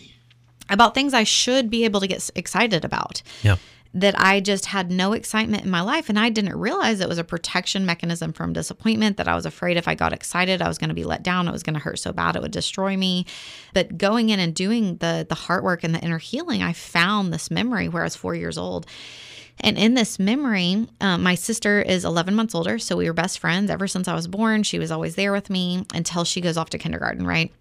about 0.70 0.94
things 0.96 1.14
i 1.14 1.24
should 1.24 1.70
be 1.70 1.84
able 1.86 2.00
to 2.00 2.08
get 2.08 2.30
excited 2.36 2.86
about. 2.86 3.22
Yeah. 3.44 3.58
That 3.94 4.18
I 4.18 4.40
just 4.40 4.68
had 4.68 4.90
no 4.90 5.12
excitement 5.14 5.64
in 5.64 5.70
my 5.70 5.82
life. 5.82 6.08
And 6.08 6.18
I 6.18 6.30
didn't 6.30 6.58
realize 6.58 7.00
it 7.00 7.10
was 7.10 7.18
a 7.18 7.24
protection 7.24 7.86
mechanism 7.86 8.32
from 8.32 8.54
disappointment, 8.54 9.18
that 9.18 9.28
I 9.28 9.36
was 9.36 9.46
afraid 9.46 9.78
if 9.78 9.88
I 9.88 9.96
got 9.96 10.14
excited, 10.14 10.62
I 10.62 10.68
was 10.68 10.78
going 10.78 10.90
to 10.90 10.96
be 10.96 11.04
let 11.04 11.24
down. 11.24 11.48
It 11.48 11.52
was 11.52 11.64
going 11.64 11.74
to 11.74 11.80
hurt 11.80 12.00
so 12.00 12.14
bad, 12.14 12.36
it 12.36 12.42
would 12.42 12.52
destroy 12.52 12.96
me. 12.96 13.26
But 13.74 13.98
going 13.98 14.30
in 14.30 14.40
and 14.40 14.56
doing 14.56 14.98
the, 14.98 15.26
the 15.28 15.36
heart 15.36 15.64
work 15.64 15.84
and 15.84 15.94
the 15.94 16.00
inner 16.00 16.20
healing, 16.20 16.64
I 16.64 16.74
found 16.74 17.34
this 17.34 17.52
memory 17.52 17.90
where 17.90 18.04
I 18.04 18.06
was 18.06 18.16
four 18.16 18.36
years 18.36 18.58
old. 18.58 18.86
And 19.60 19.78
in 19.78 19.94
this 19.94 20.18
memory, 20.18 20.88
um, 21.02 21.22
my 21.22 21.36
sister 21.36 21.82
is 21.82 22.06
11 22.06 22.34
months 22.34 22.56
older. 22.56 22.80
So 22.80 22.98
we 22.98 23.08
were 23.08 23.14
best 23.14 23.40
friends 23.40 23.70
ever 23.70 23.88
since 23.88 24.08
I 24.08 24.16
was 24.16 24.28
born. 24.28 24.64
She 24.64 24.80
was 24.80 24.92
always 24.92 25.16
there 25.16 25.32
with 25.32 25.50
me 25.50 25.86
until 25.94 26.24
she 26.24 26.42
goes 26.42 26.58
off 26.58 26.72
to 26.72 26.78
kindergarten, 26.78 27.28
right? 27.28 27.52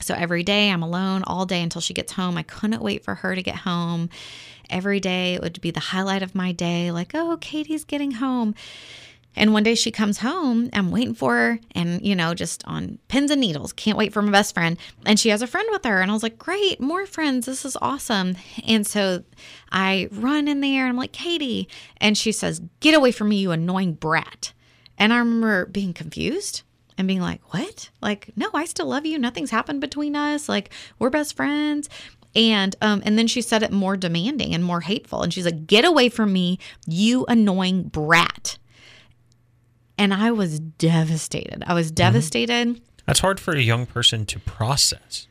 So 0.00 0.14
every 0.14 0.42
day 0.42 0.70
I'm 0.70 0.82
alone 0.82 1.22
all 1.26 1.46
day 1.46 1.62
until 1.62 1.80
she 1.80 1.94
gets 1.94 2.12
home. 2.12 2.36
I 2.36 2.42
couldn't 2.42 2.82
wait 2.82 3.04
for 3.04 3.16
her 3.16 3.34
to 3.34 3.42
get 3.42 3.56
home. 3.56 4.10
Every 4.68 5.00
day 5.00 5.34
it 5.34 5.42
would 5.42 5.60
be 5.60 5.70
the 5.70 5.80
highlight 5.80 6.22
of 6.22 6.34
my 6.34 6.52
day, 6.52 6.90
like, 6.92 7.12
oh, 7.14 7.36
Katie's 7.40 7.84
getting 7.84 8.12
home. 8.12 8.54
And 9.36 9.52
one 9.52 9.62
day 9.62 9.76
she 9.76 9.92
comes 9.92 10.18
home, 10.18 10.70
I'm 10.72 10.90
waiting 10.90 11.14
for 11.14 11.34
her, 11.34 11.60
and 11.72 12.04
you 12.04 12.16
know, 12.16 12.34
just 12.34 12.64
on 12.66 12.98
pins 13.06 13.30
and 13.30 13.40
needles, 13.40 13.72
can't 13.72 13.96
wait 13.96 14.12
for 14.12 14.22
my 14.22 14.32
best 14.32 14.54
friend. 14.54 14.76
And 15.06 15.20
she 15.20 15.28
has 15.28 15.40
a 15.40 15.46
friend 15.46 15.68
with 15.70 15.84
her. 15.84 16.00
And 16.00 16.10
I 16.10 16.14
was 16.14 16.24
like, 16.24 16.36
great, 16.36 16.80
more 16.80 17.06
friends. 17.06 17.46
This 17.46 17.64
is 17.64 17.76
awesome. 17.80 18.36
And 18.66 18.84
so 18.86 19.22
I 19.70 20.08
run 20.10 20.48
in 20.48 20.60
there 20.60 20.82
and 20.82 20.90
I'm 20.90 20.96
like, 20.96 21.12
Katie. 21.12 21.68
And 21.98 22.18
she 22.18 22.32
says, 22.32 22.60
get 22.80 22.94
away 22.94 23.12
from 23.12 23.28
me, 23.28 23.36
you 23.36 23.52
annoying 23.52 23.92
brat. 23.92 24.52
And 24.98 25.12
I 25.12 25.18
remember 25.18 25.66
being 25.66 25.92
confused 25.92 26.62
and 27.00 27.08
being 27.08 27.20
like, 27.20 27.40
what? 27.52 27.90
Like, 28.00 28.30
no, 28.36 28.48
I 28.54 28.66
still 28.66 28.86
love 28.86 29.04
you. 29.04 29.18
Nothing's 29.18 29.50
happened 29.50 29.80
between 29.80 30.14
us. 30.14 30.48
Like, 30.48 30.70
we're 30.98 31.10
best 31.10 31.34
friends. 31.34 31.88
And 32.36 32.76
um, 32.80 33.02
and 33.04 33.18
then 33.18 33.26
she 33.26 33.42
said 33.42 33.64
it 33.64 33.72
more 33.72 33.96
demanding 33.96 34.54
and 34.54 34.62
more 34.62 34.82
hateful. 34.82 35.22
And 35.22 35.34
she's 35.34 35.44
like, 35.44 35.66
get 35.66 35.84
away 35.84 36.08
from 36.08 36.32
me, 36.32 36.60
you 36.86 37.24
annoying 37.26 37.84
brat. 37.84 38.58
And 39.98 40.14
I 40.14 40.30
was 40.30 40.60
devastated. 40.60 41.64
I 41.66 41.74
was 41.74 41.90
devastated. 41.90 42.80
That's 43.06 43.20
hard 43.20 43.40
for 43.40 43.52
a 43.52 43.60
young 43.60 43.84
person 43.84 44.26
to 44.26 44.38
process. 44.38 45.26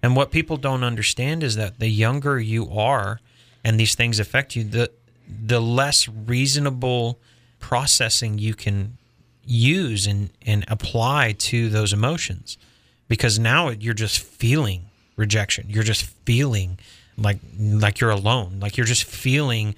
And 0.00 0.14
what 0.14 0.30
people 0.30 0.56
don't 0.56 0.84
understand 0.84 1.42
is 1.42 1.56
that 1.56 1.80
the 1.80 1.88
younger 1.88 2.38
you 2.38 2.70
are 2.70 3.20
and 3.64 3.80
these 3.80 3.96
things 3.96 4.20
affect 4.20 4.54
you, 4.54 4.62
the 4.62 4.92
the 5.28 5.60
less 5.60 6.08
reasonable 6.08 7.18
processing 7.58 8.38
you 8.38 8.54
can 8.54 8.96
use 9.48 10.06
and, 10.06 10.30
and 10.44 10.64
apply 10.68 11.32
to 11.32 11.68
those 11.68 11.92
emotions. 11.92 12.58
Because 13.08 13.38
now 13.38 13.70
you're 13.70 13.94
just 13.94 14.20
feeling 14.20 14.86
rejection. 15.16 15.66
You're 15.68 15.82
just 15.82 16.04
feeling 16.24 16.78
like 17.16 17.38
like 17.58 18.00
you're 18.00 18.10
alone. 18.10 18.58
Like 18.60 18.76
you're 18.76 18.86
just 18.86 19.04
feeling 19.04 19.74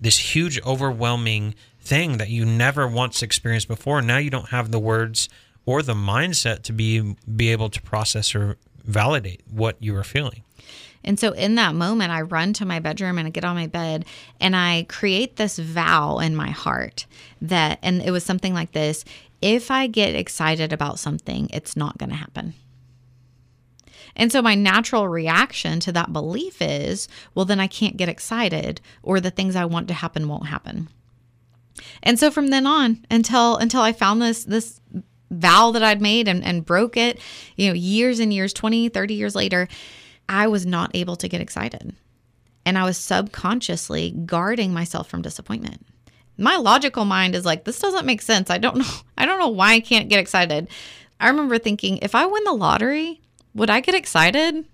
this 0.00 0.18
huge 0.18 0.60
overwhelming 0.62 1.54
thing 1.80 2.18
that 2.18 2.28
you 2.28 2.44
never 2.44 2.86
once 2.86 3.22
experienced 3.22 3.68
before. 3.68 4.02
Now 4.02 4.18
you 4.18 4.30
don't 4.30 4.50
have 4.50 4.70
the 4.70 4.78
words 4.78 5.28
or 5.66 5.82
the 5.82 5.94
mindset 5.94 6.62
to 6.62 6.72
be 6.72 7.16
be 7.36 7.50
able 7.50 7.70
to 7.70 7.82
process 7.82 8.34
or 8.34 8.56
validate 8.84 9.40
what 9.50 9.76
you 9.80 9.96
are 9.96 10.04
feeling. 10.04 10.42
And 11.04 11.18
so 11.18 11.32
in 11.32 11.54
that 11.56 11.74
moment, 11.74 12.10
I 12.10 12.22
run 12.22 12.52
to 12.54 12.64
my 12.64 12.80
bedroom 12.80 13.18
and 13.18 13.26
I 13.26 13.30
get 13.30 13.44
on 13.44 13.56
my 13.56 13.66
bed 13.66 14.04
and 14.40 14.56
I 14.56 14.86
create 14.88 15.36
this 15.36 15.58
vow 15.58 16.18
in 16.18 16.34
my 16.34 16.50
heart 16.50 17.06
that, 17.42 17.78
and 17.82 18.02
it 18.02 18.10
was 18.10 18.24
something 18.24 18.54
like 18.54 18.72
this 18.72 19.04
if 19.42 19.70
I 19.70 19.88
get 19.88 20.14
excited 20.14 20.72
about 20.72 20.98
something, 20.98 21.50
it's 21.52 21.76
not 21.76 21.98
going 21.98 22.08
to 22.08 22.16
happen. 22.16 22.54
And 24.16 24.32
so 24.32 24.40
my 24.40 24.54
natural 24.54 25.06
reaction 25.06 25.80
to 25.80 25.92
that 25.92 26.14
belief 26.14 26.62
is, 26.62 27.08
well, 27.34 27.44
then 27.44 27.60
I 27.60 27.66
can't 27.66 27.98
get 27.98 28.08
excited 28.08 28.80
or 29.02 29.20
the 29.20 29.30
things 29.30 29.54
I 29.54 29.66
want 29.66 29.88
to 29.88 29.94
happen 29.94 30.28
won't 30.28 30.46
happen. 30.46 30.88
And 32.02 32.18
so 32.18 32.30
from 32.30 32.48
then 32.48 32.66
on 32.66 33.04
until 33.10 33.56
until 33.56 33.80
I 33.82 33.92
found 33.92 34.22
this 34.22 34.44
this 34.44 34.80
vow 35.30 35.72
that 35.72 35.82
I'd 35.82 36.00
made 36.00 36.28
and, 36.28 36.44
and 36.44 36.64
broke 36.64 36.96
it, 36.96 37.18
you 37.56 37.68
know, 37.68 37.74
years 37.74 38.20
and 38.20 38.32
years, 38.32 38.52
20, 38.52 38.88
30 38.88 39.14
years 39.14 39.34
later, 39.34 39.68
I 40.28 40.46
was 40.46 40.66
not 40.66 40.90
able 40.94 41.16
to 41.16 41.28
get 41.28 41.40
excited. 41.40 41.94
And 42.66 42.78
I 42.78 42.84
was 42.84 42.96
subconsciously 42.96 44.10
guarding 44.24 44.72
myself 44.72 45.08
from 45.08 45.22
disappointment. 45.22 45.86
My 46.38 46.56
logical 46.56 47.04
mind 47.04 47.34
is 47.34 47.44
like, 47.44 47.64
this 47.64 47.78
doesn't 47.78 48.06
make 48.06 48.22
sense. 48.22 48.50
I 48.50 48.58
don't 48.58 48.76
know. 48.78 48.90
I 49.18 49.26
don't 49.26 49.38
know 49.38 49.48
why 49.48 49.74
I 49.74 49.80
can't 49.80 50.08
get 50.08 50.20
excited. 50.20 50.68
I 51.20 51.28
remember 51.28 51.58
thinking, 51.58 51.98
if 51.98 52.14
I 52.14 52.26
win 52.26 52.44
the 52.44 52.52
lottery, 52.52 53.20
would 53.54 53.70
I 53.70 53.80
get 53.80 53.94
excited? 53.94 54.64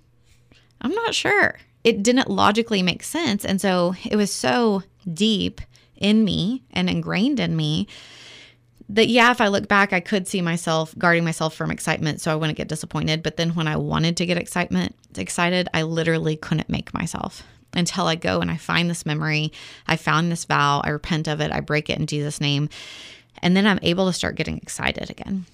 I'm 0.80 0.94
not 0.94 1.14
sure. 1.14 1.58
It 1.84 2.02
didn't 2.02 2.30
logically 2.30 2.82
make 2.82 3.02
sense. 3.02 3.44
And 3.44 3.60
so 3.60 3.94
it 4.08 4.16
was 4.16 4.32
so 4.32 4.82
deep 5.12 5.60
in 5.96 6.24
me 6.24 6.62
and 6.70 6.88
ingrained 6.88 7.40
in 7.40 7.56
me 7.56 7.86
that 8.94 9.08
yeah, 9.08 9.30
if 9.30 9.40
I 9.40 9.48
look 9.48 9.68
back, 9.68 9.92
I 9.92 10.00
could 10.00 10.26
see 10.26 10.42
myself 10.42 10.94
guarding 10.98 11.24
myself 11.24 11.54
from 11.54 11.70
excitement 11.70 12.20
so 12.20 12.32
I 12.32 12.34
wouldn't 12.34 12.58
get 12.58 12.68
disappointed. 12.68 13.22
But 13.22 13.36
then 13.36 13.50
when 13.50 13.68
I 13.68 13.76
wanted 13.76 14.16
to 14.16 14.26
get 14.26 14.36
excitement 14.36 14.96
excited, 15.16 15.68
I 15.72 15.82
literally 15.82 16.36
couldn't 16.36 16.68
make 16.68 16.92
myself 16.92 17.42
until 17.72 18.06
I 18.06 18.16
go 18.16 18.40
and 18.40 18.50
I 18.50 18.56
find 18.56 18.90
this 18.90 19.06
memory. 19.06 19.52
I 19.86 19.96
found 19.96 20.30
this 20.30 20.44
vow, 20.44 20.80
I 20.84 20.90
repent 20.90 21.28
of 21.28 21.40
it, 21.40 21.52
I 21.52 21.60
break 21.60 21.88
it 21.88 21.98
in 21.98 22.06
Jesus' 22.06 22.40
name. 22.40 22.68
And 23.38 23.56
then 23.56 23.66
I'm 23.66 23.78
able 23.82 24.06
to 24.06 24.12
start 24.12 24.34
getting 24.34 24.58
excited 24.58 25.08
again 25.08 25.46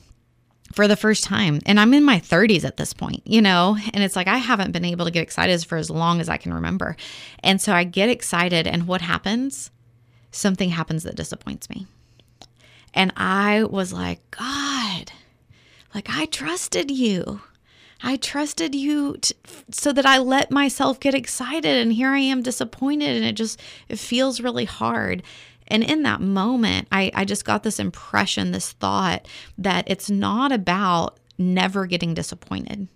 for 0.72 0.88
the 0.88 0.96
first 0.96 1.24
time. 1.24 1.60
And 1.66 1.78
I'm 1.78 1.94
in 1.94 2.04
my 2.04 2.18
30s 2.18 2.64
at 2.64 2.78
this 2.78 2.92
point, 2.92 3.22
you 3.26 3.42
know, 3.42 3.76
and 3.92 4.02
it's 4.02 4.16
like 4.16 4.28
I 4.28 4.38
haven't 4.38 4.72
been 4.72 4.84
able 4.84 5.04
to 5.04 5.10
get 5.10 5.22
excited 5.22 5.62
for 5.64 5.76
as 5.76 5.90
long 5.90 6.20
as 6.20 6.28
I 6.28 6.38
can 6.38 6.54
remember. 6.54 6.96
And 7.42 7.60
so 7.60 7.72
I 7.72 7.84
get 7.84 8.08
excited, 8.08 8.66
and 8.66 8.88
what 8.88 9.02
happens? 9.02 9.70
Something 10.32 10.70
happens 10.70 11.04
that 11.04 11.16
disappoints 11.16 11.70
me. 11.70 11.86
And 12.96 13.12
I 13.14 13.62
was 13.64 13.92
like, 13.92 14.20
God, 14.30 15.12
like 15.94 16.08
I 16.08 16.24
trusted 16.26 16.90
you. 16.90 17.42
I 18.02 18.16
trusted 18.16 18.74
you 18.74 19.16
t- 19.20 19.34
so 19.70 19.92
that 19.92 20.06
I 20.06 20.18
let 20.18 20.50
myself 20.50 20.98
get 20.98 21.14
excited 21.14 21.76
and 21.76 21.92
here 21.92 22.10
I 22.10 22.18
am 22.18 22.42
disappointed 22.42 23.16
and 23.16 23.24
it 23.24 23.34
just 23.34 23.60
it 23.88 23.98
feels 23.98 24.40
really 24.40 24.64
hard. 24.64 25.22
And 25.68 25.82
in 25.82 26.02
that 26.04 26.20
moment, 26.20 26.88
I, 26.90 27.10
I 27.14 27.24
just 27.24 27.44
got 27.44 27.62
this 27.62 27.78
impression, 27.78 28.52
this 28.52 28.72
thought 28.72 29.26
that 29.58 29.84
it's 29.88 30.08
not 30.08 30.52
about 30.52 31.18
never 31.38 31.86
getting 31.86 32.14
disappointed. 32.14 32.88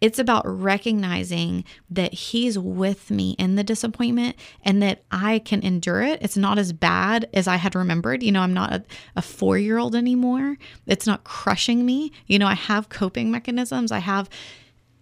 It's 0.00 0.18
about 0.18 0.42
recognizing 0.46 1.64
that 1.90 2.12
he's 2.12 2.58
with 2.58 3.10
me 3.10 3.32
in 3.38 3.54
the 3.54 3.64
disappointment 3.64 4.36
and 4.62 4.82
that 4.82 5.02
I 5.10 5.38
can 5.38 5.62
endure 5.62 6.02
it. 6.02 6.20
It's 6.20 6.36
not 6.36 6.58
as 6.58 6.72
bad 6.72 7.28
as 7.32 7.48
I 7.48 7.56
had 7.56 7.74
remembered. 7.74 8.22
You 8.22 8.32
know, 8.32 8.40
I'm 8.40 8.54
not 8.54 8.72
a, 8.72 8.84
a 9.16 9.22
four 9.22 9.56
year 9.56 9.78
old 9.78 9.94
anymore. 9.94 10.58
It's 10.86 11.06
not 11.06 11.24
crushing 11.24 11.86
me. 11.86 12.12
You 12.26 12.38
know, 12.38 12.46
I 12.46 12.54
have 12.54 12.88
coping 12.88 13.30
mechanisms, 13.30 13.92
I 13.92 14.00
have 14.00 14.28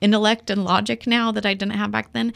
intellect 0.00 0.50
and 0.50 0.64
logic 0.64 1.06
now 1.06 1.32
that 1.32 1.46
I 1.46 1.54
didn't 1.54 1.74
have 1.74 1.90
back 1.90 2.12
then. 2.12 2.32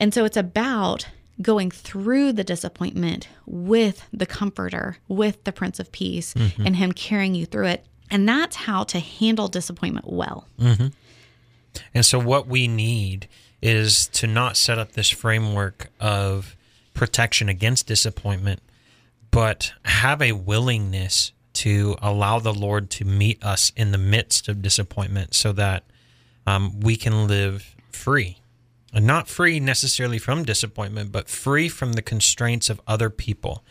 And 0.00 0.12
so 0.12 0.24
it's 0.24 0.36
about 0.36 1.06
going 1.40 1.70
through 1.70 2.32
the 2.32 2.44
disappointment 2.44 3.28
with 3.44 4.06
the 4.12 4.26
comforter, 4.26 4.98
with 5.08 5.44
the 5.44 5.52
Prince 5.52 5.78
of 5.78 5.92
Peace, 5.92 6.34
mm-hmm. 6.34 6.66
and 6.66 6.76
Him 6.76 6.92
carrying 6.92 7.34
you 7.34 7.46
through 7.46 7.66
it. 7.66 7.86
And 8.10 8.28
that's 8.28 8.56
how 8.56 8.84
to 8.84 8.98
handle 8.98 9.48
disappointment 9.48 10.10
well. 10.10 10.48
Mm-hmm. 10.58 10.88
And 11.94 12.04
so, 12.04 12.18
what 12.18 12.46
we 12.46 12.68
need 12.68 13.28
is 13.62 14.06
to 14.08 14.26
not 14.26 14.56
set 14.56 14.78
up 14.78 14.92
this 14.92 15.10
framework 15.10 15.88
of 16.00 16.56
protection 16.94 17.48
against 17.48 17.86
disappointment, 17.86 18.60
but 19.30 19.72
have 19.84 20.22
a 20.22 20.32
willingness 20.32 21.32
to 21.54 21.96
allow 22.02 22.38
the 22.38 22.52
Lord 22.52 22.90
to 22.90 23.04
meet 23.04 23.42
us 23.42 23.72
in 23.76 23.90
the 23.90 23.98
midst 23.98 24.48
of 24.48 24.60
disappointment 24.60 25.34
so 25.34 25.52
that 25.52 25.84
um, 26.46 26.80
we 26.80 26.96
can 26.96 27.26
live 27.26 27.74
free. 27.90 28.38
And 28.92 29.06
not 29.06 29.28
free 29.28 29.58
necessarily 29.58 30.18
from 30.18 30.44
disappointment, 30.44 31.12
but 31.12 31.28
free 31.28 31.68
from 31.68 31.94
the 31.94 32.02
constraints 32.02 32.70
of 32.70 32.80
other 32.86 33.10
people. 33.10 33.64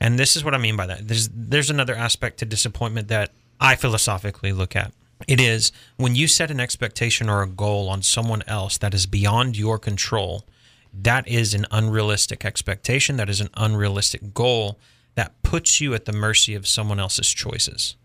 And 0.00 0.18
this 0.18 0.36
is 0.36 0.44
what 0.44 0.54
I 0.54 0.58
mean 0.58 0.76
by 0.76 0.86
that. 0.86 1.06
There's 1.06 1.28
there's 1.32 1.70
another 1.70 1.94
aspect 1.94 2.38
to 2.38 2.46
disappointment 2.46 3.08
that 3.08 3.32
I 3.60 3.76
philosophically 3.76 4.52
look 4.52 4.74
at. 4.74 4.92
It 5.28 5.40
is 5.40 5.72
when 5.96 6.14
you 6.14 6.26
set 6.26 6.50
an 6.50 6.60
expectation 6.60 7.28
or 7.28 7.42
a 7.42 7.48
goal 7.48 7.88
on 7.88 8.02
someone 8.02 8.42
else 8.46 8.78
that 8.78 8.94
is 8.94 9.06
beyond 9.06 9.56
your 9.56 9.78
control, 9.78 10.44
that 10.92 11.28
is 11.28 11.54
an 11.54 11.66
unrealistic 11.70 12.44
expectation. 12.44 13.16
That 13.16 13.30
is 13.30 13.40
an 13.40 13.50
unrealistic 13.54 14.34
goal 14.34 14.78
that 15.14 15.40
puts 15.42 15.80
you 15.80 15.94
at 15.94 16.04
the 16.04 16.12
mercy 16.12 16.54
of 16.54 16.66
someone 16.66 17.00
else's 17.00 17.28
choices. 17.28 17.96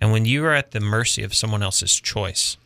And 0.00 0.12
when 0.12 0.24
you 0.24 0.44
are 0.44 0.54
at 0.54 0.70
the 0.70 0.80
mercy 0.80 1.22
of 1.22 1.34
someone 1.34 1.62
else's 1.62 2.00
choice 2.00 2.56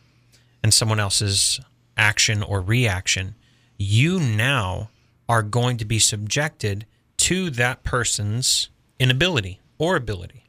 and 0.63 0.73
someone 0.73 0.99
else's 0.99 1.59
action 1.97 2.41
or 2.41 2.61
reaction, 2.61 3.35
you 3.77 4.19
now 4.19 4.89
are 5.27 5.43
going 5.43 5.77
to 5.77 5.85
be 5.85 5.99
subjected 5.99 6.85
to 7.17 7.49
that 7.49 7.83
person's 7.83 8.69
inability 8.99 9.59
or 9.77 9.95
ability. 9.95 10.43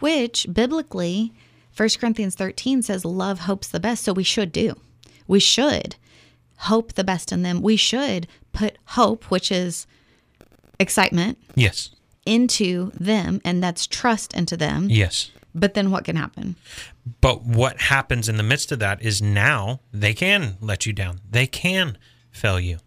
Which 0.00 0.46
biblically 0.52 1.32
1 1.76 1.88
Corinthians 2.00 2.34
13 2.34 2.82
says 2.82 3.04
love 3.04 3.40
hopes 3.40 3.68
the 3.68 3.80
best. 3.80 4.04
So 4.04 4.12
we 4.12 4.22
should 4.22 4.52
do. 4.52 4.74
We 5.26 5.40
should 5.40 5.96
hope 6.56 6.94
the 6.94 7.04
best 7.04 7.32
in 7.32 7.42
them. 7.42 7.60
We 7.60 7.76
should 7.76 8.26
put 8.52 8.78
hope, 8.86 9.30
which 9.30 9.52
is 9.52 9.86
excitement. 10.78 11.38
Yes. 11.54 11.90
Into 12.24 12.90
them, 12.98 13.40
and 13.44 13.62
that's 13.62 13.86
trust 13.86 14.34
into 14.34 14.56
them. 14.56 14.88
Yes. 14.90 15.30
But 15.54 15.74
then 15.74 15.90
what 15.90 16.04
can 16.04 16.16
happen? 16.16 16.56
But 17.20 17.44
what 17.44 17.80
happens 17.82 18.28
in 18.28 18.36
the 18.36 18.42
midst 18.42 18.72
of 18.72 18.78
that 18.80 19.00
is 19.00 19.22
now 19.22 19.80
they 19.92 20.12
can 20.12 20.56
let 20.60 20.86
you 20.86 20.92
down. 20.92 21.20
They 21.30 21.46
can 21.46 21.98
fail 22.30 22.60
you. 22.60 22.78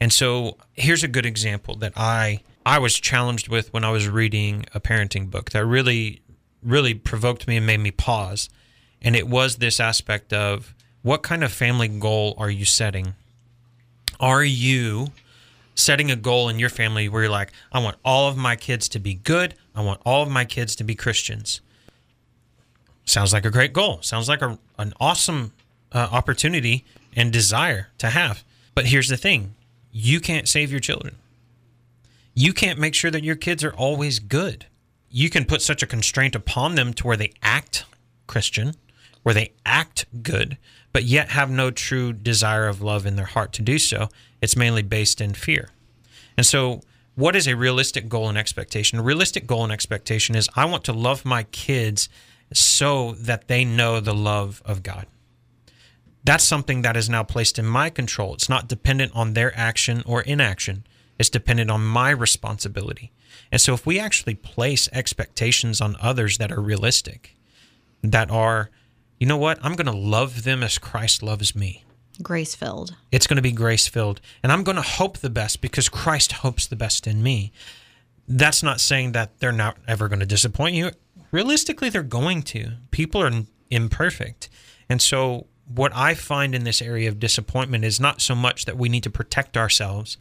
And 0.00 0.12
so 0.12 0.56
here's 0.72 1.04
a 1.04 1.08
good 1.08 1.26
example 1.26 1.76
that 1.76 1.92
I 1.96 2.40
I 2.64 2.78
was 2.80 2.94
challenged 2.94 3.48
with 3.48 3.72
when 3.72 3.84
I 3.84 3.90
was 3.90 4.08
reading 4.08 4.64
a 4.74 4.80
parenting 4.80 5.30
book 5.30 5.50
that 5.50 5.64
really 5.64 6.20
really 6.62 6.94
provoked 6.94 7.46
me 7.46 7.56
and 7.56 7.66
made 7.66 7.80
me 7.80 7.90
pause. 7.90 8.48
And 9.00 9.14
it 9.14 9.28
was 9.28 9.56
this 9.56 9.78
aspect 9.80 10.32
of 10.32 10.74
what 11.02 11.22
kind 11.22 11.44
of 11.44 11.52
family 11.52 11.88
goal 11.88 12.34
are 12.38 12.50
you 12.50 12.64
setting? 12.64 13.14
Are 14.18 14.42
you 14.42 15.08
setting 15.74 16.10
a 16.10 16.16
goal 16.16 16.48
in 16.48 16.58
your 16.58 16.70
family 16.70 17.08
where 17.08 17.22
you're 17.22 17.30
like, 17.30 17.52
I 17.70 17.78
want 17.78 17.96
all 18.04 18.28
of 18.28 18.36
my 18.36 18.56
kids 18.56 18.88
to 18.90 18.98
be 18.98 19.14
good, 19.14 19.54
I 19.74 19.82
want 19.82 20.00
all 20.04 20.22
of 20.22 20.30
my 20.30 20.44
kids 20.44 20.74
to 20.76 20.84
be 20.84 20.94
Christians? 20.94 21.60
Sounds 23.04 23.32
like 23.32 23.44
a 23.44 23.50
great 23.50 23.72
goal. 23.72 24.02
Sounds 24.02 24.28
like 24.28 24.42
a, 24.42 24.58
an 24.78 24.92
awesome 24.98 25.52
uh, 25.92 26.08
opportunity 26.10 26.84
and 27.14 27.32
desire 27.32 27.88
to 27.98 28.10
have. 28.10 28.42
But 28.74 28.86
here's 28.86 29.08
the 29.08 29.16
thing 29.16 29.54
you 29.92 30.20
can't 30.20 30.48
save 30.48 30.70
your 30.70 30.80
children. 30.80 31.16
You 32.34 32.52
can't 32.52 32.78
make 32.78 32.94
sure 32.94 33.10
that 33.10 33.24
your 33.24 33.36
kids 33.36 33.62
are 33.64 33.72
always 33.72 34.18
good 34.18 34.66
you 35.16 35.30
can 35.30 35.46
put 35.46 35.62
such 35.62 35.82
a 35.82 35.86
constraint 35.86 36.34
upon 36.34 36.74
them 36.74 36.92
to 36.92 37.06
where 37.06 37.16
they 37.16 37.32
act 37.42 37.86
Christian, 38.26 38.74
where 39.22 39.34
they 39.34 39.52
act 39.64 40.04
good, 40.22 40.58
but 40.92 41.04
yet 41.04 41.30
have 41.30 41.48
no 41.48 41.70
true 41.70 42.12
desire 42.12 42.68
of 42.68 42.82
love 42.82 43.06
in 43.06 43.16
their 43.16 43.24
heart 43.24 43.54
to 43.54 43.62
do 43.62 43.78
so. 43.78 44.10
It's 44.42 44.58
mainly 44.58 44.82
based 44.82 45.22
in 45.22 45.32
fear. 45.32 45.70
And 46.36 46.44
so, 46.44 46.82
what 47.14 47.34
is 47.34 47.48
a 47.48 47.56
realistic 47.56 48.10
goal 48.10 48.28
and 48.28 48.36
expectation? 48.36 48.98
A 48.98 49.02
realistic 49.02 49.46
goal 49.46 49.64
and 49.64 49.72
expectation 49.72 50.34
is 50.34 50.50
I 50.54 50.66
want 50.66 50.84
to 50.84 50.92
love 50.92 51.24
my 51.24 51.44
kids 51.44 52.10
so 52.52 53.12
that 53.12 53.48
they 53.48 53.64
know 53.64 54.00
the 54.00 54.14
love 54.14 54.60
of 54.66 54.82
God. 54.82 55.06
That's 56.24 56.44
something 56.44 56.82
that 56.82 56.94
is 56.94 57.08
now 57.08 57.22
placed 57.22 57.58
in 57.58 57.64
my 57.64 57.88
control. 57.88 58.34
It's 58.34 58.50
not 58.50 58.68
dependent 58.68 59.12
on 59.14 59.32
their 59.32 59.56
action 59.56 60.02
or 60.04 60.20
inaction. 60.20 60.84
It's 61.18 61.30
dependent 61.30 61.70
on 61.70 61.86
my 61.86 62.10
responsibility. 62.10 63.12
And 63.52 63.60
so, 63.60 63.74
if 63.74 63.86
we 63.86 63.98
actually 63.98 64.34
place 64.34 64.88
expectations 64.92 65.80
on 65.80 65.96
others 66.00 66.38
that 66.38 66.52
are 66.52 66.60
realistic, 66.60 67.36
that 68.02 68.30
are, 68.30 68.70
you 69.18 69.26
know 69.26 69.36
what, 69.36 69.58
I'm 69.62 69.74
going 69.74 69.86
to 69.86 69.96
love 69.96 70.44
them 70.44 70.62
as 70.62 70.78
Christ 70.78 71.22
loves 71.22 71.54
me. 71.54 71.84
Grace 72.22 72.54
filled. 72.54 72.94
It's 73.12 73.26
going 73.26 73.36
to 73.36 73.42
be 73.42 73.52
grace 73.52 73.88
filled. 73.88 74.20
And 74.42 74.50
I'm 74.50 74.64
going 74.64 74.76
to 74.76 74.82
hope 74.82 75.18
the 75.18 75.30
best 75.30 75.60
because 75.60 75.88
Christ 75.88 76.32
hopes 76.32 76.66
the 76.66 76.76
best 76.76 77.06
in 77.06 77.22
me. 77.22 77.52
That's 78.26 78.62
not 78.62 78.80
saying 78.80 79.12
that 79.12 79.38
they're 79.38 79.52
not 79.52 79.76
ever 79.86 80.08
going 80.08 80.20
to 80.20 80.26
disappoint 80.26 80.74
you. 80.74 80.90
Realistically, 81.30 81.90
they're 81.90 82.02
going 82.02 82.42
to. 82.44 82.72
People 82.90 83.22
are 83.22 83.30
imperfect. 83.70 84.48
And 84.88 85.02
so, 85.02 85.46
what 85.72 85.94
I 85.94 86.14
find 86.14 86.54
in 86.54 86.64
this 86.64 86.80
area 86.80 87.08
of 87.08 87.18
disappointment 87.18 87.84
is 87.84 87.98
not 87.98 88.20
so 88.20 88.34
much 88.34 88.64
that 88.66 88.78
we 88.78 88.88
need 88.88 89.02
to 89.02 89.10
protect 89.10 89.56
ourselves. 89.56 90.16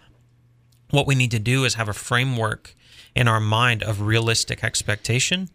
What 0.89 1.07
we 1.07 1.15
need 1.15 1.31
to 1.31 1.39
do 1.39 1.65
is 1.65 1.75
have 1.75 1.89
a 1.89 1.93
framework 1.93 2.75
in 3.15 3.27
our 3.27 3.39
mind 3.39 3.81
of 3.81 4.01
realistic 4.01 4.63
expectation, 4.63 5.49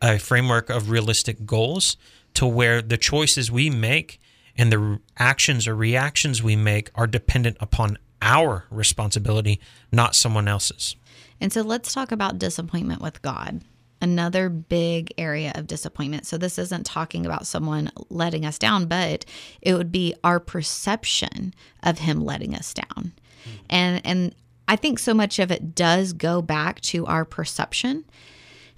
a 0.00 0.18
framework 0.18 0.70
of 0.70 0.90
realistic 0.90 1.44
goals 1.44 1.96
to 2.34 2.46
where 2.46 2.80
the 2.80 2.96
choices 2.96 3.50
we 3.50 3.68
make 3.68 4.20
and 4.56 4.72
the 4.72 5.00
actions 5.18 5.66
or 5.66 5.74
reactions 5.74 6.42
we 6.42 6.56
make 6.56 6.90
are 6.94 7.06
dependent 7.06 7.56
upon 7.60 7.98
our 8.22 8.66
responsibility, 8.70 9.60
not 9.90 10.14
someone 10.14 10.46
else's. 10.46 10.96
And 11.40 11.52
so 11.52 11.62
let's 11.62 11.92
talk 11.92 12.12
about 12.12 12.38
disappointment 12.38 13.00
with 13.00 13.22
God. 13.22 13.62
Another 14.02 14.48
big 14.48 15.12
area 15.18 15.52
of 15.54 15.66
disappointment. 15.66 16.26
So, 16.26 16.38
this 16.38 16.58
isn't 16.58 16.86
talking 16.86 17.26
about 17.26 17.46
someone 17.46 17.90
letting 18.08 18.46
us 18.46 18.58
down, 18.58 18.86
but 18.86 19.26
it 19.60 19.74
would 19.74 19.92
be 19.92 20.14
our 20.24 20.40
perception 20.40 21.52
of 21.82 21.98
Him 21.98 22.24
letting 22.24 22.54
us 22.54 22.72
down. 22.72 23.12
Hmm. 23.44 23.50
And, 23.68 24.06
and 24.06 24.34
I 24.70 24.76
think 24.76 25.00
so 25.00 25.14
much 25.14 25.40
of 25.40 25.50
it 25.50 25.74
does 25.74 26.12
go 26.12 26.40
back 26.40 26.80
to 26.82 27.04
our 27.06 27.24
perception. 27.24 28.04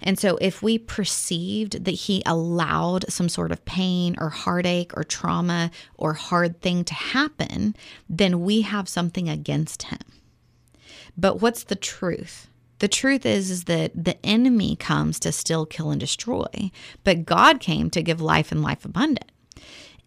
And 0.01 0.17
so, 0.17 0.37
if 0.41 0.63
we 0.63 0.79
perceived 0.79 1.85
that 1.85 1.91
he 1.91 2.23
allowed 2.25 3.05
some 3.09 3.29
sort 3.29 3.51
of 3.51 3.63
pain 3.63 4.15
or 4.17 4.29
heartache 4.29 4.91
or 4.97 5.03
trauma 5.03 5.69
or 5.95 6.13
hard 6.13 6.61
thing 6.61 6.83
to 6.85 6.95
happen, 6.95 7.75
then 8.09 8.41
we 8.41 8.61
have 8.61 8.89
something 8.89 9.29
against 9.29 9.83
him. 9.83 9.99
But 11.15 11.41
what's 11.41 11.65
the 11.65 11.75
truth? 11.75 12.47
The 12.79 12.87
truth 12.87 13.23
is, 13.23 13.51
is 13.51 13.65
that 13.65 13.91
the 13.93 14.17
enemy 14.25 14.75
comes 14.75 15.19
to 15.19 15.31
still 15.31 15.67
kill, 15.67 15.91
and 15.91 15.99
destroy, 15.99 16.71
but 17.03 17.23
God 17.23 17.59
came 17.59 17.91
to 17.91 18.01
give 18.01 18.19
life 18.19 18.51
and 18.51 18.63
life 18.63 18.83
abundant. 18.83 19.31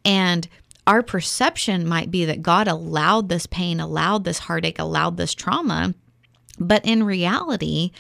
And 0.05 0.49
our 0.87 1.03
perception 1.03 1.87
might 1.87 2.11
be 2.11 2.25
that 2.25 2.43
God 2.43 2.69
allowed 2.69 3.29
this 3.29 3.47
pain, 3.47 3.81
allowed 3.81 4.25
this 4.25 4.39
heartache, 4.41 4.79
allowed 4.79 5.17
this 5.17 5.35
trauma, 5.35 5.95
but 6.59 6.85
in 6.85 7.03
reality, 7.03 7.91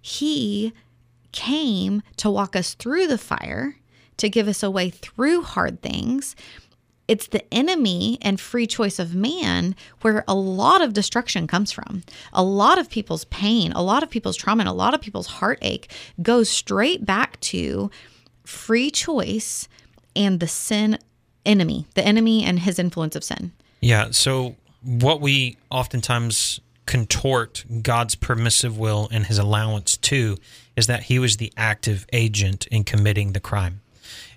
He 0.00 0.72
came 1.32 2.02
to 2.16 2.30
walk 2.30 2.54
us 2.54 2.74
through 2.74 3.06
the 3.06 3.18
fire, 3.18 3.76
to 4.18 4.28
give 4.28 4.48
us 4.48 4.62
a 4.62 4.70
way 4.70 4.90
through 4.90 5.42
hard 5.42 5.80
things. 5.80 6.36
It's 7.06 7.28
the 7.28 7.54
enemy 7.54 8.18
and 8.20 8.38
free 8.38 8.66
choice 8.66 8.98
of 8.98 9.14
man 9.14 9.74
where 10.02 10.24
a 10.28 10.34
lot 10.34 10.82
of 10.82 10.92
destruction 10.92 11.46
comes 11.46 11.72
from. 11.72 12.02
A 12.34 12.42
lot 12.42 12.78
of 12.78 12.90
people's 12.90 13.24
pain, 13.26 13.72
a 13.72 13.82
lot 13.82 14.02
of 14.02 14.10
people's 14.10 14.36
trauma, 14.36 14.60
and 14.60 14.68
a 14.68 14.72
lot 14.72 14.92
of 14.92 15.00
people's 15.00 15.26
heartache 15.26 15.90
goes 16.20 16.50
straight 16.50 17.06
back 17.06 17.40
to 17.40 17.90
free 18.44 18.90
choice 18.90 19.68
and 20.14 20.40
the 20.40 20.48
sin 20.48 20.98
enemy, 21.48 21.86
the 21.94 22.04
enemy 22.04 22.44
and 22.44 22.60
his 22.60 22.78
influence 22.78 23.16
of 23.16 23.24
sin. 23.24 23.52
Yeah. 23.80 24.10
So, 24.10 24.56
what 24.82 25.20
we 25.20 25.56
oftentimes 25.70 26.60
contort 26.86 27.64
God's 27.82 28.14
permissive 28.14 28.78
will 28.78 29.08
and 29.10 29.26
his 29.26 29.38
allowance 29.38 29.96
to 29.98 30.36
is 30.76 30.86
that 30.86 31.04
he 31.04 31.18
was 31.18 31.36
the 31.36 31.52
active 31.56 32.06
agent 32.12 32.66
in 32.68 32.84
committing 32.84 33.32
the 33.32 33.40
crime. 33.40 33.80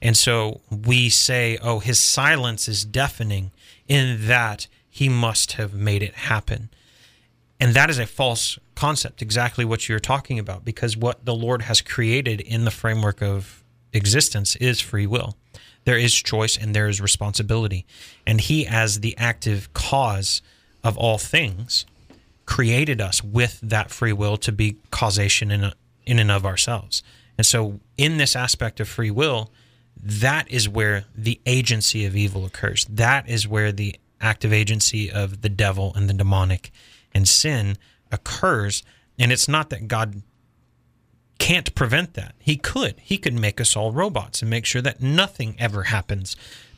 And 0.02 0.18
so 0.18 0.62
we 0.70 1.10
say, 1.10 1.58
oh, 1.62 1.80
his 1.80 2.00
silence 2.00 2.68
is 2.68 2.84
deafening 2.84 3.52
in 3.88 4.28
that 4.28 4.68
he 4.90 5.08
must 5.08 5.54
have 5.54 5.74
made 5.74 6.04
it 6.04 6.14
happen. 6.16 6.70
And 7.60 7.76
that 7.76 7.90
is 7.90 8.00
a 8.00 8.08
false 8.08 8.58
concept, 8.76 9.22
exactly 9.22 9.64
what 9.64 9.88
you're 9.88 10.00
talking 10.00 10.40
about, 10.40 10.66
because 10.66 10.98
what 10.98 11.24
the 11.26 11.36
Lord 11.36 11.62
has 11.64 11.80
created 11.80 12.42
in 12.42 12.66
the 12.66 12.72
framework 12.72 13.22
of 13.22 13.64
existence 13.94 14.56
is 14.56 14.82
free 14.82 15.06
will. 15.06 15.38
There 15.84 15.98
is 15.98 16.14
choice 16.14 16.58
and 16.58 16.76
there 16.76 16.88
is 16.88 17.02
responsibility. 17.02 17.86
And 18.26 18.40
he, 18.40 18.68
as 18.68 19.00
the 19.00 19.18
active 19.18 19.74
cause 19.74 20.42
of 20.84 20.98
all 20.98 21.18
things, 21.18 21.86
created 22.46 23.02
us 23.02 23.24
with 23.24 23.60
that 23.62 23.92
free 23.92 24.14
will 24.14 24.38
to 24.38 24.52
be 24.52 24.78
causation 24.92 25.52
in, 25.52 25.72
in 26.06 26.20
and 26.20 26.32
of 26.32 26.46
ourselves. 26.46 27.02
And 27.38 27.46
so, 27.46 27.80
in 27.98 28.18
this 28.18 28.36
aspect 28.36 28.80
of 28.80 28.88
free 28.88 29.12
will, 29.12 29.52
that 30.04 30.50
is 30.52 30.68
where 30.68 31.06
the 31.16 31.40
agency 31.46 32.06
of 32.06 32.16
evil 32.16 32.46
occurs. 32.46 32.86
That 32.90 33.28
is 33.30 33.48
where 33.48 33.72
the 33.72 33.96
active 34.20 34.54
agency 34.54 35.12
of 35.12 35.42
the 35.42 35.50
devil 35.50 35.92
and 35.96 36.10
the 36.10 36.14
demonic 36.14 36.72
and 37.14 37.28
sin 37.28 37.78
occurs. 38.12 38.84
And 39.18 39.32
it's 39.32 39.48
not 39.48 39.70
that 39.70 39.88
God 39.88 40.22
can't 41.42 41.74
prevent 41.74 42.14
that. 42.14 42.36
He 42.40 42.56
could. 42.56 42.96
He 43.02 43.18
could 43.18 43.34
make 43.34 43.60
us 43.60 43.76
all 43.76 43.92
robots 43.92 44.42
and 44.42 44.50
make 44.50 44.66
sure 44.66 44.82
that 44.84 45.02
nothing 45.02 45.56
ever 45.58 45.84
happens. 45.84 46.36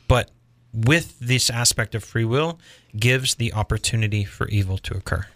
But 0.08 0.30
with 0.72 1.18
this 1.20 1.50
aspect 1.50 1.94
of 1.94 2.02
free 2.02 2.24
will, 2.24 2.58
gives 2.96 3.34
the 3.34 3.52
opportunity 3.52 4.24
for 4.24 4.48
evil 4.48 4.78
to 4.78 4.96
occur 4.96 5.26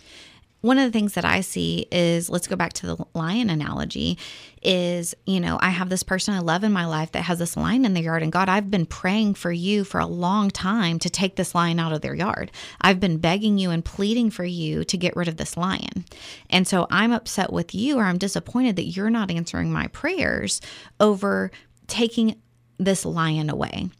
one 0.60 0.78
of 0.78 0.84
the 0.84 0.90
things 0.90 1.14
that 1.14 1.24
I 1.24 1.40
see 1.40 1.86
is 1.92 2.28
let's 2.28 2.48
go 2.48 2.56
back 2.56 2.72
to 2.74 2.86
the 2.86 3.06
lion 3.14 3.48
analogy 3.48 4.18
is, 4.60 5.14
you 5.24 5.38
know, 5.38 5.56
I 5.60 5.70
have 5.70 5.88
this 5.88 6.02
person 6.02 6.34
I 6.34 6.40
love 6.40 6.64
in 6.64 6.72
my 6.72 6.84
life 6.84 7.12
that 7.12 7.22
has 7.22 7.38
this 7.38 7.56
lion 7.56 7.84
in 7.84 7.94
their 7.94 8.02
yard. 8.02 8.24
And 8.24 8.32
God, 8.32 8.48
I've 8.48 8.70
been 8.70 8.86
praying 8.86 9.34
for 9.34 9.52
you 9.52 9.84
for 9.84 10.00
a 10.00 10.06
long 10.06 10.50
time 10.50 10.98
to 10.98 11.10
take 11.10 11.36
this 11.36 11.54
lion 11.54 11.78
out 11.78 11.92
of 11.92 12.00
their 12.00 12.14
yard. 12.14 12.50
I've 12.80 12.98
been 12.98 13.18
begging 13.18 13.58
you 13.58 13.70
and 13.70 13.84
pleading 13.84 14.30
for 14.30 14.44
you 14.44 14.84
to 14.84 14.96
get 14.96 15.14
rid 15.14 15.28
of 15.28 15.36
this 15.36 15.56
lion. 15.56 16.04
And 16.50 16.66
so 16.66 16.88
I'm 16.90 17.12
upset 17.12 17.52
with 17.52 17.72
you 17.72 17.98
or 17.98 18.04
I'm 18.04 18.18
disappointed 18.18 18.74
that 18.76 18.86
you're 18.86 19.10
not 19.10 19.30
answering 19.30 19.72
my 19.72 19.86
prayers 19.88 20.60
over 20.98 21.52
taking 21.86 22.40
this 22.78 23.04
lion 23.04 23.48
away. 23.48 23.90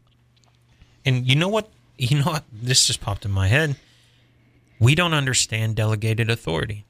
And 1.05 1.25
you 1.25 1.37
know 1.37 1.47
what? 1.47 1.69
You 1.97 2.19
know 2.19 2.31
what? 2.31 2.43
This 2.51 2.85
just 2.85 2.99
popped 2.99 3.23
in 3.23 3.31
my 3.31 3.47
head 3.47 3.77
we 4.79 4.95
don't 4.95 5.13
understand 5.13 5.75
delegated 5.75 6.29
authority. 6.29 6.85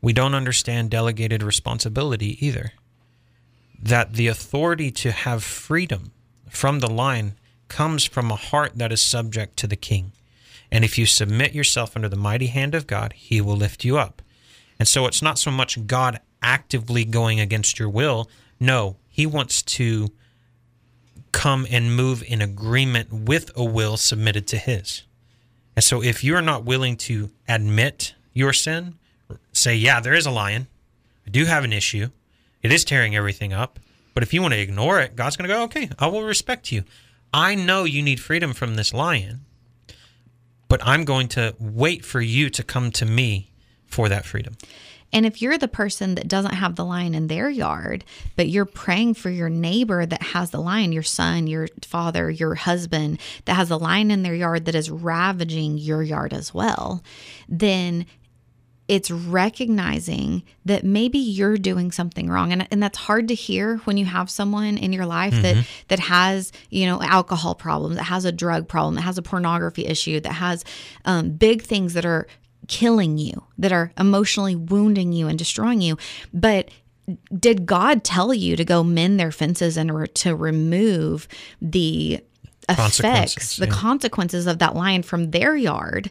We 0.00 0.12
don't 0.12 0.34
understand 0.34 0.90
delegated 0.90 1.42
responsibility 1.42 2.44
either. 2.44 2.72
That 3.80 4.14
the 4.14 4.28
authority 4.28 4.90
to 4.92 5.12
have 5.12 5.44
freedom 5.44 6.12
from 6.48 6.80
the 6.80 6.90
line 6.90 7.34
comes 7.68 8.04
from 8.04 8.30
a 8.30 8.36
heart 8.36 8.72
that 8.76 8.92
is 8.92 9.02
subject 9.02 9.56
to 9.58 9.66
the 9.66 9.76
king. 9.76 10.12
And 10.70 10.84
if 10.84 10.98
you 10.98 11.06
submit 11.06 11.54
yourself 11.54 11.96
under 11.96 12.08
the 12.08 12.16
mighty 12.16 12.46
hand 12.46 12.74
of 12.74 12.86
God, 12.86 13.12
he 13.12 13.40
will 13.40 13.56
lift 13.56 13.84
you 13.84 13.98
up. 13.98 14.22
And 14.78 14.88
so 14.88 15.06
it's 15.06 15.22
not 15.22 15.38
so 15.38 15.50
much 15.50 15.86
God 15.86 16.20
actively 16.42 17.04
going 17.04 17.40
against 17.40 17.78
your 17.78 17.88
will. 17.88 18.28
No, 18.58 18.96
he 19.08 19.26
wants 19.26 19.62
to 19.62 20.08
come 21.32 21.66
and 21.70 21.94
move 21.94 22.22
in 22.26 22.40
agreement 22.40 23.12
with 23.12 23.50
a 23.56 23.64
will 23.64 23.96
submitted 23.96 24.46
to 24.48 24.56
his. 24.56 25.04
And 25.76 25.84
so 25.84 26.02
if 26.02 26.22
you're 26.22 26.42
not 26.42 26.64
willing 26.64 26.96
to 26.98 27.30
admit 27.48 28.14
your 28.32 28.52
sin, 28.52 28.94
say, 29.52 29.74
yeah, 29.74 30.00
there 30.00 30.14
is 30.14 30.26
a 30.26 30.30
lion. 30.30 30.68
I 31.26 31.30
do 31.30 31.44
have 31.46 31.64
an 31.64 31.72
issue. 31.72 32.08
It 32.62 32.72
is 32.72 32.84
tearing 32.84 33.16
everything 33.16 33.52
up. 33.52 33.78
But 34.14 34.22
if 34.22 34.32
you 34.32 34.40
want 34.40 34.54
to 34.54 34.60
ignore 34.60 35.00
it, 35.00 35.16
God's 35.16 35.36
going 35.36 35.48
to 35.48 35.54
go, 35.54 35.62
okay, 35.64 35.90
I 35.98 36.06
will 36.06 36.22
respect 36.22 36.70
you. 36.70 36.84
I 37.32 37.56
know 37.56 37.84
you 37.84 38.00
need 38.00 38.20
freedom 38.20 38.52
from 38.52 38.76
this 38.76 38.94
lion, 38.94 39.44
but 40.68 40.80
I'm 40.86 41.04
going 41.04 41.26
to 41.28 41.56
wait 41.58 42.04
for 42.04 42.20
you 42.20 42.48
to 42.50 42.62
come 42.62 42.92
to 42.92 43.04
me 43.04 43.50
for 43.86 44.08
that 44.08 44.24
freedom. 44.24 44.56
And 45.14 45.24
if 45.24 45.40
you're 45.40 45.56
the 45.56 45.68
person 45.68 46.16
that 46.16 46.26
doesn't 46.26 46.54
have 46.54 46.74
the 46.74 46.84
lion 46.84 47.14
in 47.14 47.28
their 47.28 47.48
yard, 47.48 48.04
but 48.34 48.48
you're 48.48 48.64
praying 48.64 49.14
for 49.14 49.30
your 49.30 49.48
neighbor 49.48 50.04
that 50.04 50.22
has 50.22 50.50
the 50.50 50.60
lion, 50.60 50.90
your 50.90 51.04
son, 51.04 51.46
your 51.46 51.68
father, 51.86 52.28
your 52.28 52.56
husband 52.56 53.20
that 53.44 53.54
has 53.54 53.70
a 53.70 53.76
lion 53.76 54.10
in 54.10 54.24
their 54.24 54.34
yard 54.34 54.64
that 54.64 54.74
is 54.74 54.90
ravaging 54.90 55.78
your 55.78 56.02
yard 56.02 56.34
as 56.34 56.52
well, 56.52 57.02
then 57.48 58.06
it's 58.86 59.10
recognizing 59.10 60.42
that 60.64 60.84
maybe 60.84 61.18
you're 61.18 61.56
doing 61.56 61.90
something 61.90 62.28
wrong 62.28 62.52
and, 62.52 62.68
and 62.70 62.82
that's 62.82 62.98
hard 62.98 63.28
to 63.28 63.34
hear 63.34 63.78
when 63.84 63.96
you 63.96 64.04
have 64.04 64.28
someone 64.28 64.76
in 64.76 64.92
your 64.92 65.06
life 65.06 65.32
mm-hmm. 65.32 65.42
that 65.42 65.66
that 65.88 65.98
has 66.00 66.52
you 66.68 66.84
know 66.84 67.00
alcohol 67.00 67.54
problems 67.54 67.96
that 67.96 68.04
has 68.04 68.26
a 68.26 68.32
drug 68.32 68.68
problem 68.68 68.94
that 68.96 69.00
has 69.00 69.16
a 69.16 69.22
pornography 69.22 69.86
issue 69.86 70.20
that 70.20 70.34
has 70.34 70.64
um, 71.06 71.30
big 71.30 71.62
things 71.62 71.94
that 71.94 72.04
are 72.04 72.26
killing 72.68 73.18
you, 73.18 73.44
that 73.58 73.72
are 73.72 73.92
emotionally 73.98 74.56
wounding 74.56 75.12
you 75.12 75.28
and 75.28 75.38
destroying 75.38 75.80
you. 75.80 75.96
But 76.32 76.70
did 77.38 77.66
God 77.66 78.04
tell 78.04 78.32
you 78.32 78.56
to 78.56 78.64
go 78.64 78.82
mend 78.82 79.20
their 79.20 79.32
fences 79.32 79.76
and 79.76 79.94
re- 79.94 80.06
to 80.08 80.34
remove 80.34 81.28
the 81.60 82.24
effects, 82.68 83.58
the 83.58 83.66
yeah. 83.66 83.72
consequences 83.72 84.46
of 84.46 84.58
that 84.60 84.74
lion 84.74 85.02
from 85.02 85.30
their 85.30 85.56
yard? 85.56 86.10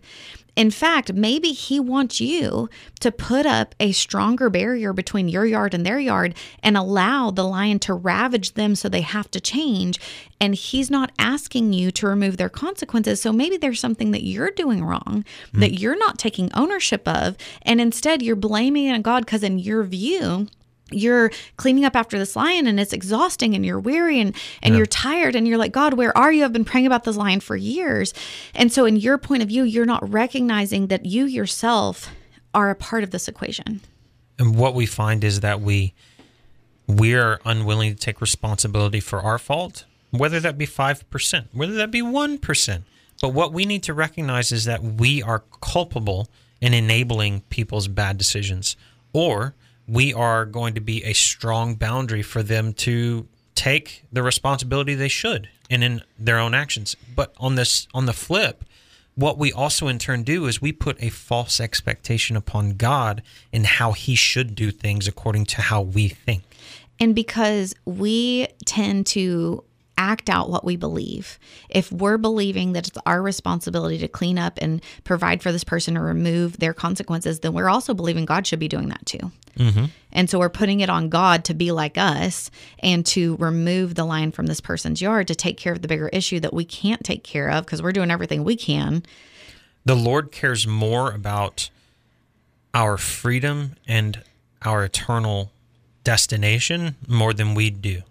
In 0.56 0.70
fact, 0.70 1.14
maybe 1.14 1.50
he 1.50 1.80
wants 1.80 2.22
you 2.22 2.70
to 3.00 3.12
put 3.12 3.46
up 3.46 3.74
a 3.80 3.92
stronger 3.92 4.50
barrier 4.50 4.94
between 4.94 5.28
your 5.28 5.46
yard 5.46 5.74
and 5.74 5.86
their 5.86 6.00
yard 6.00 6.36
and 6.62 6.78
allow 6.78 7.32
the 7.32 7.44
lion 7.44 7.80
to 7.80 7.94
ravage 7.94 8.54
them 8.54 8.76
so 8.76 8.88
they 8.88 9.02
have 9.02 9.32
to 9.32 9.40
change. 9.40 10.00
And 10.40 10.54
he's 10.54 10.92
not 10.92 11.12
asking 11.18 11.74
you 11.74 11.90
to 11.92 12.08
remove 12.08 12.38
their 12.38 12.50
consequences. 12.50 13.22
So 13.22 13.32
maybe 13.32 13.58
there's 13.58 13.80
something 13.80 14.12
that 14.12 14.24
you're 14.24 14.52
doing 14.52 14.84
wrong 14.84 15.26
mm. 15.54 15.60
that 15.60 15.80
you're 15.80 15.98
not 15.98 16.20
taking 16.20 16.54
ownership 16.54 17.08
of. 17.08 17.36
And 17.64 17.82
instead, 17.82 18.22
you're 18.22 18.36
blaming 18.36 18.86
it 18.86 18.94
on 18.94 19.02
God 19.02 19.26
because, 19.26 19.44
in 19.44 19.58
your 19.58 19.84
view, 19.84 20.48
you're 20.92 21.32
cleaning 21.58 21.86
up 21.86 21.96
after 21.96 22.20
this 22.20 22.36
lion 22.36 22.68
and 22.68 22.80
it's 22.80 22.94
exhausting 22.94 23.56
and 23.56 23.66
you're 23.66 23.80
weary 23.80 24.20
and, 24.20 24.36
and 24.62 24.74
Yeah. 24.74 24.78
you're 24.80 24.86
tired 24.86 25.36
and 25.36 25.48
you're 25.48 25.58
like, 25.58 25.72
God, 25.72 25.94
where 25.96 26.16
are 26.18 26.32
you? 26.32 26.44
I've 26.46 26.54
been 26.54 26.66
praying 26.66 26.86
about 26.86 27.04
this 27.04 27.16
lion 27.16 27.40
for 27.40 27.56
years. 27.56 28.14
And 28.54 28.72
so, 28.72 28.86
in 28.86 28.98
your 28.98 29.18
point 29.18 29.42
of 29.44 29.50
view, 29.50 29.64
you're 29.64 29.86
not 29.86 30.08
recognizing 30.12 30.88
that 30.88 31.06
you 31.06 31.26
yourself 31.26 32.10
are 32.54 32.70
a 32.70 32.76
part 32.76 33.04
of 33.04 33.12
this 33.12 33.28
equation. 33.28 33.82
And 34.38 34.56
what 34.56 34.76
we 34.76 34.86
find 34.86 35.24
is 35.24 35.40
that 35.40 35.62
we 35.62 35.94
we 36.88 37.16
are 37.16 37.40
unwilling 37.46 37.94
to 37.96 38.00
take 38.00 38.20
responsibility 38.20 39.00
for 39.00 39.22
our 39.22 39.40
fault, 39.40 39.86
whether 40.12 40.40
that 40.42 40.58
be 40.58 40.68
5%, 40.68 41.46
whether 41.54 41.74
that 41.74 41.92
be 41.92 42.02
1%. 42.02 42.84
But 43.22 43.30
what 43.30 43.54
we 43.54 43.66
need 43.66 43.84
to 43.84 43.94
recognize 43.94 44.52
is 44.52 44.66
that 44.66 44.84
we 44.84 45.24
are 45.24 45.44
culpable 45.62 46.28
in 46.60 46.74
enabling 46.74 47.42
people's 47.50 47.88
bad 47.88 48.18
decisions 48.18 48.76
or 49.14 49.56
we 49.88 50.14
are 50.14 50.46
going 50.46 50.74
to 50.76 50.82
be 50.82 51.04
a 51.04 51.14
strong 51.14 51.76
boundary 51.76 52.22
for 52.22 52.44
them 52.44 52.74
to 52.74 53.28
take 53.56 54.06
the 54.12 54.24
responsibility 54.24 54.96
they 54.96 55.08
should 55.08 55.50
and 55.70 55.84
in 55.84 56.02
their 56.18 56.40
own 56.40 56.54
actions. 56.54 56.96
But 57.16 57.34
on 57.38 57.56
this 57.56 57.88
on 57.94 58.06
the 58.06 58.14
flip, 58.14 58.64
what 59.16 59.38
we 59.38 59.52
also 59.52 59.88
in 59.88 60.00
turn 60.00 60.24
do 60.24 60.48
is 60.48 60.62
we 60.62 60.72
put 60.72 61.02
a 61.02 61.10
false 61.10 61.60
expectation 61.60 62.36
upon 62.36 62.72
God 62.72 63.22
in 63.52 63.64
how 63.64 63.92
he 63.92 64.16
should 64.16 64.56
do 64.56 64.72
things 64.72 65.08
according 65.08 65.46
to 65.48 65.62
how 65.62 65.82
we 65.82 66.08
think. 66.08 66.44
And 67.00 67.14
because 67.14 67.74
we 67.86 68.48
tend 68.66 69.06
to 69.08 69.64
act 69.98 70.30
out 70.30 70.50
what 70.50 70.66
we 70.66 70.76
believe, 70.76 71.40
if 71.70 71.92
we're 71.92 72.18
believing 72.18 72.74
that 72.74 72.88
it's 72.88 72.98
our 73.06 73.22
responsibility 73.22 73.98
to 74.00 74.08
clean 74.08 74.38
up 74.38 74.58
and 74.62 74.82
provide 75.04 75.42
for 75.42 75.52
this 75.52 75.64
person 75.64 75.98
or 75.98 76.04
remove 76.04 76.58
their 76.58 76.74
consequences, 76.74 77.40
then 77.40 77.54
we're 77.54 77.70
also 77.70 77.94
believing 77.94 78.26
God 78.26 78.48
should 78.48 78.60
be 78.60 78.68
doing 78.68 78.90
that 78.90 79.06
too. 79.06 79.32
Mm-hmm. 79.58 79.86
And 80.12 80.30
so 80.30 80.40
we're 80.40 80.50
putting 80.50 80.80
it 80.80 80.90
on 80.90 81.10
God 81.10 81.46
to 81.46 81.54
be 81.54 81.72
like 81.72 81.98
us 81.98 82.50
and 82.80 83.06
to 83.08 83.36
remove 83.38 83.96
the 83.96 84.06
lion 84.06 84.32
from 84.32 84.48
this 84.48 84.62
person's 84.62 85.02
yard 85.02 85.28
to 85.28 85.36
take 85.36 85.58
care 85.58 85.74
of 85.74 85.82
the 85.82 85.88
bigger 85.88 86.10
issue 86.10 86.40
that 86.40 86.54
we 86.54 86.66
can't 86.66 87.04
take 87.04 87.24
care 87.24 87.50
of 87.50 87.66
because 87.66 87.82
we're 87.82 87.92
doing 87.92 88.12
everything 88.12 88.44
we 88.44 88.56
can. 88.56 89.04
The 89.86 89.96
Lord 89.96 90.32
cares 90.32 90.66
more 90.66 91.12
about 91.12 91.70
our 92.74 92.98
freedom 92.98 93.76
and 93.88 94.24
our 94.64 94.84
eternal 94.84 95.52
destination 96.04 96.96
more 97.08 97.34
than 97.34 97.54
we 97.54 97.70
do 97.70 98.02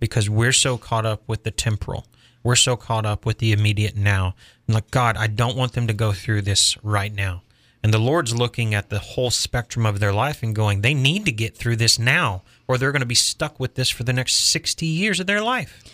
because 0.00 0.28
we're 0.28 0.52
so 0.52 0.76
caught 0.76 1.06
up 1.06 1.22
with 1.26 1.44
the 1.44 1.50
temporal. 1.50 2.06
We're 2.42 2.56
so 2.56 2.76
caught 2.76 3.06
up 3.06 3.24
with 3.24 3.38
the 3.38 3.52
immediate 3.52 3.96
now. 3.96 4.34
Like, 4.68 4.90
God, 4.90 5.16
I 5.16 5.26
don't 5.26 5.56
want 5.56 5.72
them 5.72 5.86
to 5.86 5.94
go 5.94 6.12
through 6.12 6.42
this 6.42 6.76
right 6.82 7.12
now. 7.12 7.42
And 7.82 7.92
the 7.92 7.98
Lord's 7.98 8.34
looking 8.34 8.74
at 8.74 8.88
the 8.88 8.98
whole 8.98 9.30
spectrum 9.30 9.84
of 9.84 10.00
their 10.00 10.12
life 10.12 10.42
and 10.42 10.54
going, 10.54 10.80
they 10.80 10.94
need 10.94 11.26
to 11.26 11.32
get 11.32 11.56
through 11.56 11.76
this 11.76 11.98
now, 11.98 12.42
or 12.66 12.78
they're 12.78 12.92
going 12.92 13.00
to 13.00 13.06
be 13.06 13.14
stuck 13.14 13.60
with 13.60 13.74
this 13.74 13.90
for 13.90 14.04
the 14.04 14.12
next 14.12 14.34
60 14.34 14.86
years 14.86 15.20
of 15.20 15.26
their 15.26 15.42
life. 15.42 15.84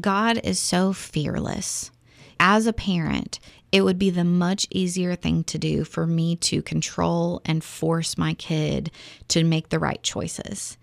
God 0.00 0.40
is 0.44 0.58
so 0.58 0.92
fearless. 0.92 1.90
As 2.38 2.66
a 2.66 2.72
parent, 2.72 3.38
it 3.74 3.82
would 3.82 3.98
be 3.98 4.10
the 4.10 4.22
much 4.22 4.68
easier 4.70 5.16
thing 5.16 5.42
to 5.42 5.58
do 5.58 5.82
for 5.82 6.06
me 6.06 6.36
to 6.36 6.62
control 6.62 7.42
and 7.44 7.64
force 7.64 8.16
my 8.16 8.32
kid 8.34 8.88
to 9.26 9.42
make 9.42 9.70
the 9.70 9.80
right 9.80 10.00
choices. 10.00 10.78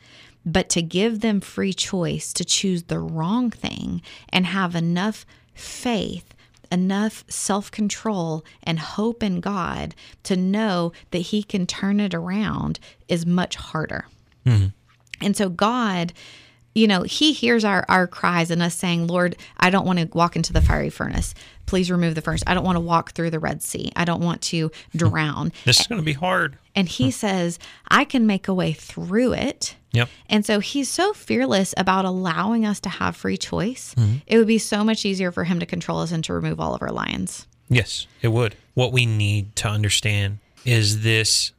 But 0.45 0.67
to 0.71 0.81
give 0.81 1.21
them 1.21 1.39
free 1.39 1.71
choice 1.71 2.33
to 2.33 2.43
choose 2.43 2.83
the 2.83 2.99
wrong 2.99 3.49
thing 3.49 4.01
and 4.27 4.45
have 4.45 4.75
enough 4.75 5.25
faith, 5.53 6.33
enough 6.69 7.23
self 7.29 7.71
control, 7.71 8.43
and 8.61 8.77
hope 8.77 9.23
in 9.23 9.39
God 9.39 9.95
to 10.23 10.35
know 10.35 10.91
that 11.11 11.19
He 11.19 11.43
can 11.43 11.65
turn 11.65 12.01
it 12.01 12.13
around 12.13 12.77
is 13.07 13.25
much 13.25 13.55
harder. 13.55 14.05
Mm-hmm. 14.45 14.67
And 15.21 15.37
so 15.37 15.47
God, 15.47 16.11
you 16.73 16.87
know, 16.87 17.03
he 17.03 17.33
hears 17.33 17.65
our 17.65 17.85
our 17.89 18.07
cries 18.07 18.51
and 18.51 18.61
us 18.61 18.75
saying, 18.75 19.07
"Lord, 19.07 19.35
I 19.57 19.69
don't 19.69 19.85
want 19.85 19.99
to 19.99 20.05
walk 20.13 20.35
into 20.35 20.53
the 20.53 20.61
fiery 20.61 20.89
furnace. 20.89 21.33
Please 21.65 21.91
remove 21.91 22.15
the 22.15 22.21
furnace. 22.21 22.43
I 22.47 22.53
don't 22.53 22.63
want 22.63 22.77
to 22.77 22.81
walk 22.81 23.11
through 23.11 23.29
the 23.29 23.39
Red 23.39 23.61
Sea. 23.61 23.91
I 23.95 24.05
don't 24.05 24.23
want 24.23 24.41
to 24.43 24.71
drown." 24.95 25.51
This 25.65 25.79
is 25.79 25.87
going 25.87 26.01
to 26.01 26.05
be 26.05 26.13
hard. 26.13 26.57
And 26.75 26.87
he 26.87 27.05
hmm. 27.05 27.11
says, 27.11 27.59
"I 27.89 28.05
can 28.05 28.25
make 28.25 28.47
a 28.47 28.53
way 28.53 28.73
through 28.73 29.33
it." 29.33 29.75
Yep. 29.93 30.09
And 30.29 30.45
so 30.45 30.59
he's 30.59 30.89
so 30.89 31.11
fearless 31.11 31.73
about 31.75 32.05
allowing 32.05 32.65
us 32.65 32.79
to 32.81 32.89
have 32.89 33.15
free 33.15 33.37
choice. 33.37 33.93
Hmm. 33.97 34.15
It 34.25 34.37
would 34.37 34.47
be 34.47 34.57
so 34.57 34.85
much 34.85 35.05
easier 35.05 35.31
for 35.31 35.43
him 35.43 35.59
to 35.59 35.65
control 35.65 35.99
us 35.99 36.13
and 36.13 36.23
to 36.23 36.33
remove 36.33 36.61
all 36.61 36.73
of 36.73 36.81
our 36.81 36.91
lions. 36.91 37.45
Yes, 37.67 38.07
it 38.21 38.29
would. 38.29 38.55
What 38.73 38.93
we 38.93 39.05
need 39.05 39.55
to 39.57 39.67
understand 39.67 40.39
is 40.65 41.03
this 41.03 41.51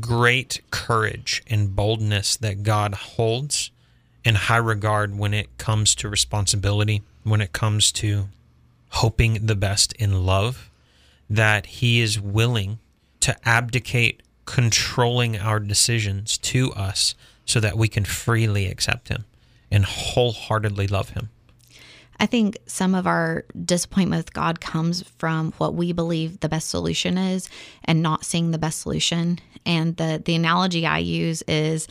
great 0.00 0.60
courage 0.70 1.42
and 1.48 1.74
boldness 1.74 2.36
that 2.36 2.62
God 2.62 2.94
holds 2.94 3.70
in 4.28 4.34
high 4.34 4.58
regard 4.58 5.16
when 5.16 5.32
it 5.32 5.48
comes 5.56 5.94
to 5.94 6.06
responsibility, 6.06 7.00
when 7.24 7.40
it 7.40 7.54
comes 7.54 7.90
to 7.90 8.28
hoping 8.90 9.46
the 9.46 9.54
best 9.54 9.94
in 9.94 10.26
love, 10.26 10.68
that 11.30 11.64
He 11.64 12.02
is 12.02 12.20
willing 12.20 12.78
to 13.20 13.34
abdicate 13.48 14.22
controlling 14.44 15.38
our 15.38 15.58
decisions 15.58 16.36
to 16.36 16.70
us 16.74 17.14
so 17.46 17.58
that 17.58 17.78
we 17.78 17.88
can 17.88 18.04
freely 18.04 18.66
accept 18.66 19.08
Him 19.08 19.24
and 19.70 19.86
wholeheartedly 19.86 20.88
love 20.88 21.10
Him. 21.10 21.30
I 22.20 22.26
think 22.26 22.58
some 22.66 22.94
of 22.94 23.06
our 23.06 23.46
disappointment 23.64 24.20
with 24.20 24.34
God 24.34 24.60
comes 24.60 25.04
from 25.16 25.52
what 25.52 25.72
we 25.72 25.92
believe 25.92 26.40
the 26.40 26.50
best 26.50 26.68
solution 26.68 27.16
is 27.16 27.48
and 27.82 28.02
not 28.02 28.26
seeing 28.26 28.50
the 28.50 28.58
best 28.58 28.82
solution. 28.82 29.38
And 29.64 29.96
the 29.96 30.20
the 30.22 30.34
analogy 30.34 30.84
I 30.84 30.98
use 30.98 31.40
is 31.48 31.88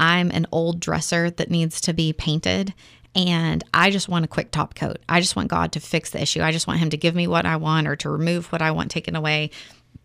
I'm 0.00 0.30
an 0.30 0.46
old 0.50 0.80
dresser 0.80 1.30
that 1.30 1.50
needs 1.50 1.80
to 1.82 1.92
be 1.92 2.12
painted 2.12 2.74
and 3.14 3.62
I 3.74 3.90
just 3.90 4.08
want 4.08 4.24
a 4.24 4.28
quick 4.28 4.50
top 4.50 4.74
coat. 4.74 4.98
I 5.08 5.20
just 5.20 5.36
want 5.36 5.48
God 5.48 5.72
to 5.72 5.80
fix 5.80 6.10
the 6.10 6.22
issue. 6.22 6.42
I 6.42 6.52
just 6.52 6.66
want 6.66 6.80
him 6.80 6.90
to 6.90 6.96
give 6.96 7.14
me 7.14 7.26
what 7.26 7.44
I 7.44 7.56
want 7.56 7.86
or 7.86 7.96
to 7.96 8.10
remove 8.10 8.50
what 8.52 8.62
I 8.62 8.70
want 8.70 8.90
taken 8.90 9.16
away. 9.16 9.50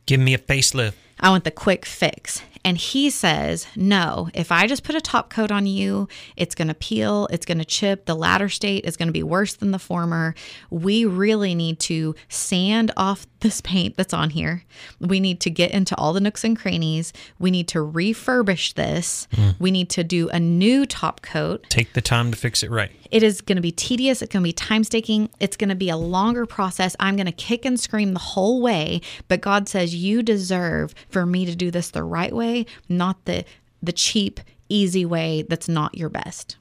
Give 0.06 0.20
me 0.20 0.34
a 0.34 0.38
facelift. 0.38 0.94
I 1.20 1.30
want 1.30 1.44
the 1.44 1.52
quick 1.52 1.86
fix. 1.86 2.42
And 2.66 2.80
he 2.80 3.12
says, 3.12 3.68
No, 3.76 4.30
if 4.34 4.52
I 4.52 4.66
just 4.66 4.84
put 4.84 4.96
a 4.96 5.02
top 5.02 5.30
coat 5.30 5.52
on 5.52 5.68
you, 5.68 6.08
it's 6.36 6.56
going 6.56 6.68
to 6.68 6.74
peel, 6.74 7.28
it's 7.32 7.46
going 7.46 7.60
to 7.60 7.66
chip. 7.66 8.06
The 8.06 8.16
latter 8.16 8.50
state 8.50 8.86
is 8.86 8.98
going 8.98 9.08
to 9.08 9.14
be 9.14 9.22
worse 9.22 9.54
than 9.54 9.70
the 9.70 9.78
former. 9.78 10.34
We 10.72 11.06
really 11.06 11.54
need 11.54 11.80
to 11.82 12.16
sand 12.28 12.92
off 12.98 13.28
this 13.42 13.62
paint 13.62 13.98
that's 13.98 14.16
on 14.16 14.32
here. 14.32 14.64
We 15.00 15.20
need 15.20 15.40
to 15.42 15.52
get 15.52 15.70
into 15.72 15.96
all 15.96 16.12
the 16.12 16.20
nooks 16.20 16.44
and 16.44 16.58
crannies. 16.58 17.14
We 17.38 17.52
need 17.52 17.68
to 17.68 17.80
refurbish 17.80 18.74
this. 18.74 19.28
Mm. 19.34 19.60
We 19.60 19.70
need 19.70 19.92
to 19.92 20.04
do 20.04 20.30
a 20.30 20.40
new 20.40 20.88
top 20.88 21.22
coat. 21.22 21.68
Take 21.70 21.94
the 21.94 22.02
time 22.02 22.32
to 22.32 22.38
fix 22.38 22.64
it 22.64 22.72
right. 22.72 22.92
It 23.12 23.22
is 23.22 23.42
going 23.42 23.58
to 23.58 23.62
be 23.62 23.72
tedious. 23.72 24.24
It's 24.24 24.34
going 24.34 24.42
to 24.42 24.48
be 24.48 24.54
time 24.54 24.84
taking. 24.84 25.30
It's 25.40 25.56
going 25.56 25.70
to 25.70 25.76
be 25.76 25.90
a 25.90 25.98
longer 25.98 26.48
process. 26.48 26.96
I'm 27.00 27.16
going 27.16 27.28
to 27.28 27.32
kick 27.32 27.64
and 27.64 27.80
scream 27.80 28.14
the 28.14 28.20
whole 28.20 28.62
way. 28.62 29.02
But 29.28 29.42
God 29.42 29.70
says, 29.70 29.94
You 29.94 30.24
deserve 30.24 30.96
for 31.16 31.26
me 31.26 31.46
to 31.46 31.56
do 31.56 31.72
this 31.72 31.92
the 31.92 32.04
right 32.04 32.36
way, 32.36 32.66
not 32.90 33.24
the, 33.24 33.46
the 33.82 33.94
cheap, 33.94 34.42
easy 34.68 35.06
way 35.06 35.46
that's 35.48 35.70
not 35.70 35.98
your 35.98 36.10
best. 36.10 36.58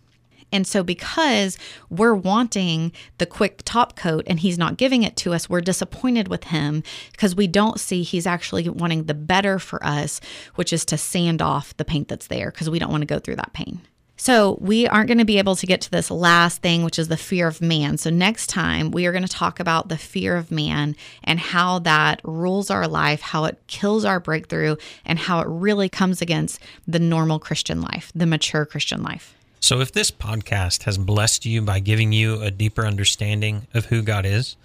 And 0.53 0.64
so, 0.64 0.85
because 0.85 1.59
we're 1.90 2.14
wanting 2.14 2.93
the 3.19 3.27
quick 3.27 3.62
top 3.64 3.97
coat 3.97 4.23
and 4.29 4.38
he's 4.38 4.57
not 4.57 4.77
giving 4.77 5.03
it 5.03 5.17
to 5.17 5.35
us, 5.35 5.51
we're 5.51 5.61
disappointed 5.61 6.29
with 6.29 6.45
him 6.45 6.85
because 7.11 7.35
we 7.35 7.49
don't 7.49 7.81
see 7.81 8.05
he's 8.05 8.29
actually 8.29 8.69
wanting 8.69 9.07
the 9.07 9.14
better 9.14 9.59
for 9.59 9.85
us, 9.85 10.21
which 10.55 10.73
is 10.73 10.85
to 10.85 10.97
sand 10.97 11.43
off 11.43 11.77
the 11.77 11.85
paint 11.85 12.07
that's 12.07 12.29
there 12.29 12.53
because 12.53 12.71
we 12.71 12.79
don't 12.79 12.93
want 12.93 13.03
to 13.03 13.07
go 13.07 13.19
through 13.19 13.35
that 13.35 13.55
pain. 13.55 13.81
So, 14.25 14.57
we 14.59 14.89
aren't 14.89 15.09
going 15.09 15.19
to 15.19 15.27
be 15.27 15.37
able 15.37 15.55
to 15.55 15.67
get 15.67 15.83
to 15.83 15.91
this 15.91 16.11
last 16.11 16.63
thing, 16.63 16.83
which 16.83 16.99
is 16.99 17.09
the 17.09 17.17
fear 17.19 17.47
of 17.47 17.61
man. 17.61 17.99
So, 17.99 18.09
next 18.09 18.47
time 18.47 18.91
we 18.91 19.05
are 19.05 19.13
going 19.13 19.27
to 19.27 19.29
talk 19.29 19.61
about 19.61 19.91
the 19.91 19.99
fear 19.99 20.35
of 20.39 20.51
man 20.51 20.97
and 21.23 21.39
how 21.39 21.81
that 21.81 22.23
rules 22.25 22.71
our 22.71 22.89
life, 22.89 23.21
how 23.21 23.45
it 23.45 23.59
kills 23.67 24.03
our 24.03 24.19
breakthrough, 24.19 24.77
and 25.05 25.19
how 25.19 25.41
it 25.41 25.47
really 25.47 25.91
comes 25.91 26.23
against 26.23 26.59
the 26.89 26.99
normal 26.99 27.39
Christian 27.39 27.83
life, 27.83 28.11
the 28.15 28.25
mature 28.25 28.65
Christian 28.65 29.03
life. 29.03 29.35
So, 29.61 29.83
if 29.83 29.93
this 29.93 30.11
podcast 30.11 30.85
has 30.85 30.97
blessed 30.97 31.45
you 31.45 31.61
by 31.61 31.81
giving 31.81 32.15
you 32.15 32.41
a 32.41 32.51
deeper 32.51 32.87
understanding 32.87 33.67
of 33.75 33.85
who 33.87 34.01
God 34.01 34.25
is 34.25 34.57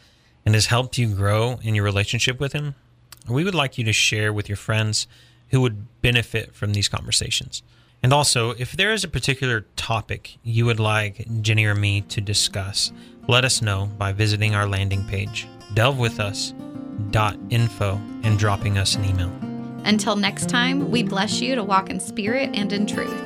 and 0.46 0.56
has 0.56 0.68
helped 0.68 0.98
you 0.98 1.14
grow 1.14 1.60
in 1.64 1.76
your 1.76 1.84
relationship 1.84 2.40
with 2.40 2.54
Him, 2.54 2.76
we 3.28 3.44
would 3.44 3.56
like 3.56 3.78
you 3.78 3.84
to 3.84 3.92
share 3.92 4.32
with 4.32 4.48
your 4.48 4.56
friends 4.56 5.06
who 5.50 5.60
would 5.60 6.02
benefit 6.02 6.56
from 6.56 6.72
these 6.72 6.88
conversations. 6.88 7.62
And 8.02 8.14
also, 8.14 8.52
if 8.52 8.72
there 8.74 8.94
is 8.94 9.04
a 9.04 9.10
particular 9.10 9.66
topic 9.76 10.38
you 10.44 10.66
would 10.66 10.80
like 10.80 11.26
Jenny 11.42 11.66
or 11.66 11.76
me 11.76 12.00
to 12.02 12.22
discuss, 12.22 12.94
let 13.28 13.44
us 13.44 13.62
know 13.62 13.88
by 13.98 14.14
visiting 14.14 14.56
our 14.56 14.68
landing 14.68 15.04
page, 15.06 15.48
delvewithus.info, 15.74 18.02
and 18.24 18.40
dropping 18.40 18.78
us 18.78 18.96
an 18.96 19.04
email. 19.06 19.32
Until 19.86 20.16
next 20.16 20.50
time, 20.50 20.92
we 20.92 21.04
bless 21.04 21.42
you 21.42 21.56
to 21.56 21.64
walk 21.64 21.90
in 21.90 22.00
spirit 22.00 22.52
and 22.54 22.72
in 22.72 22.86
truth. 22.86 23.20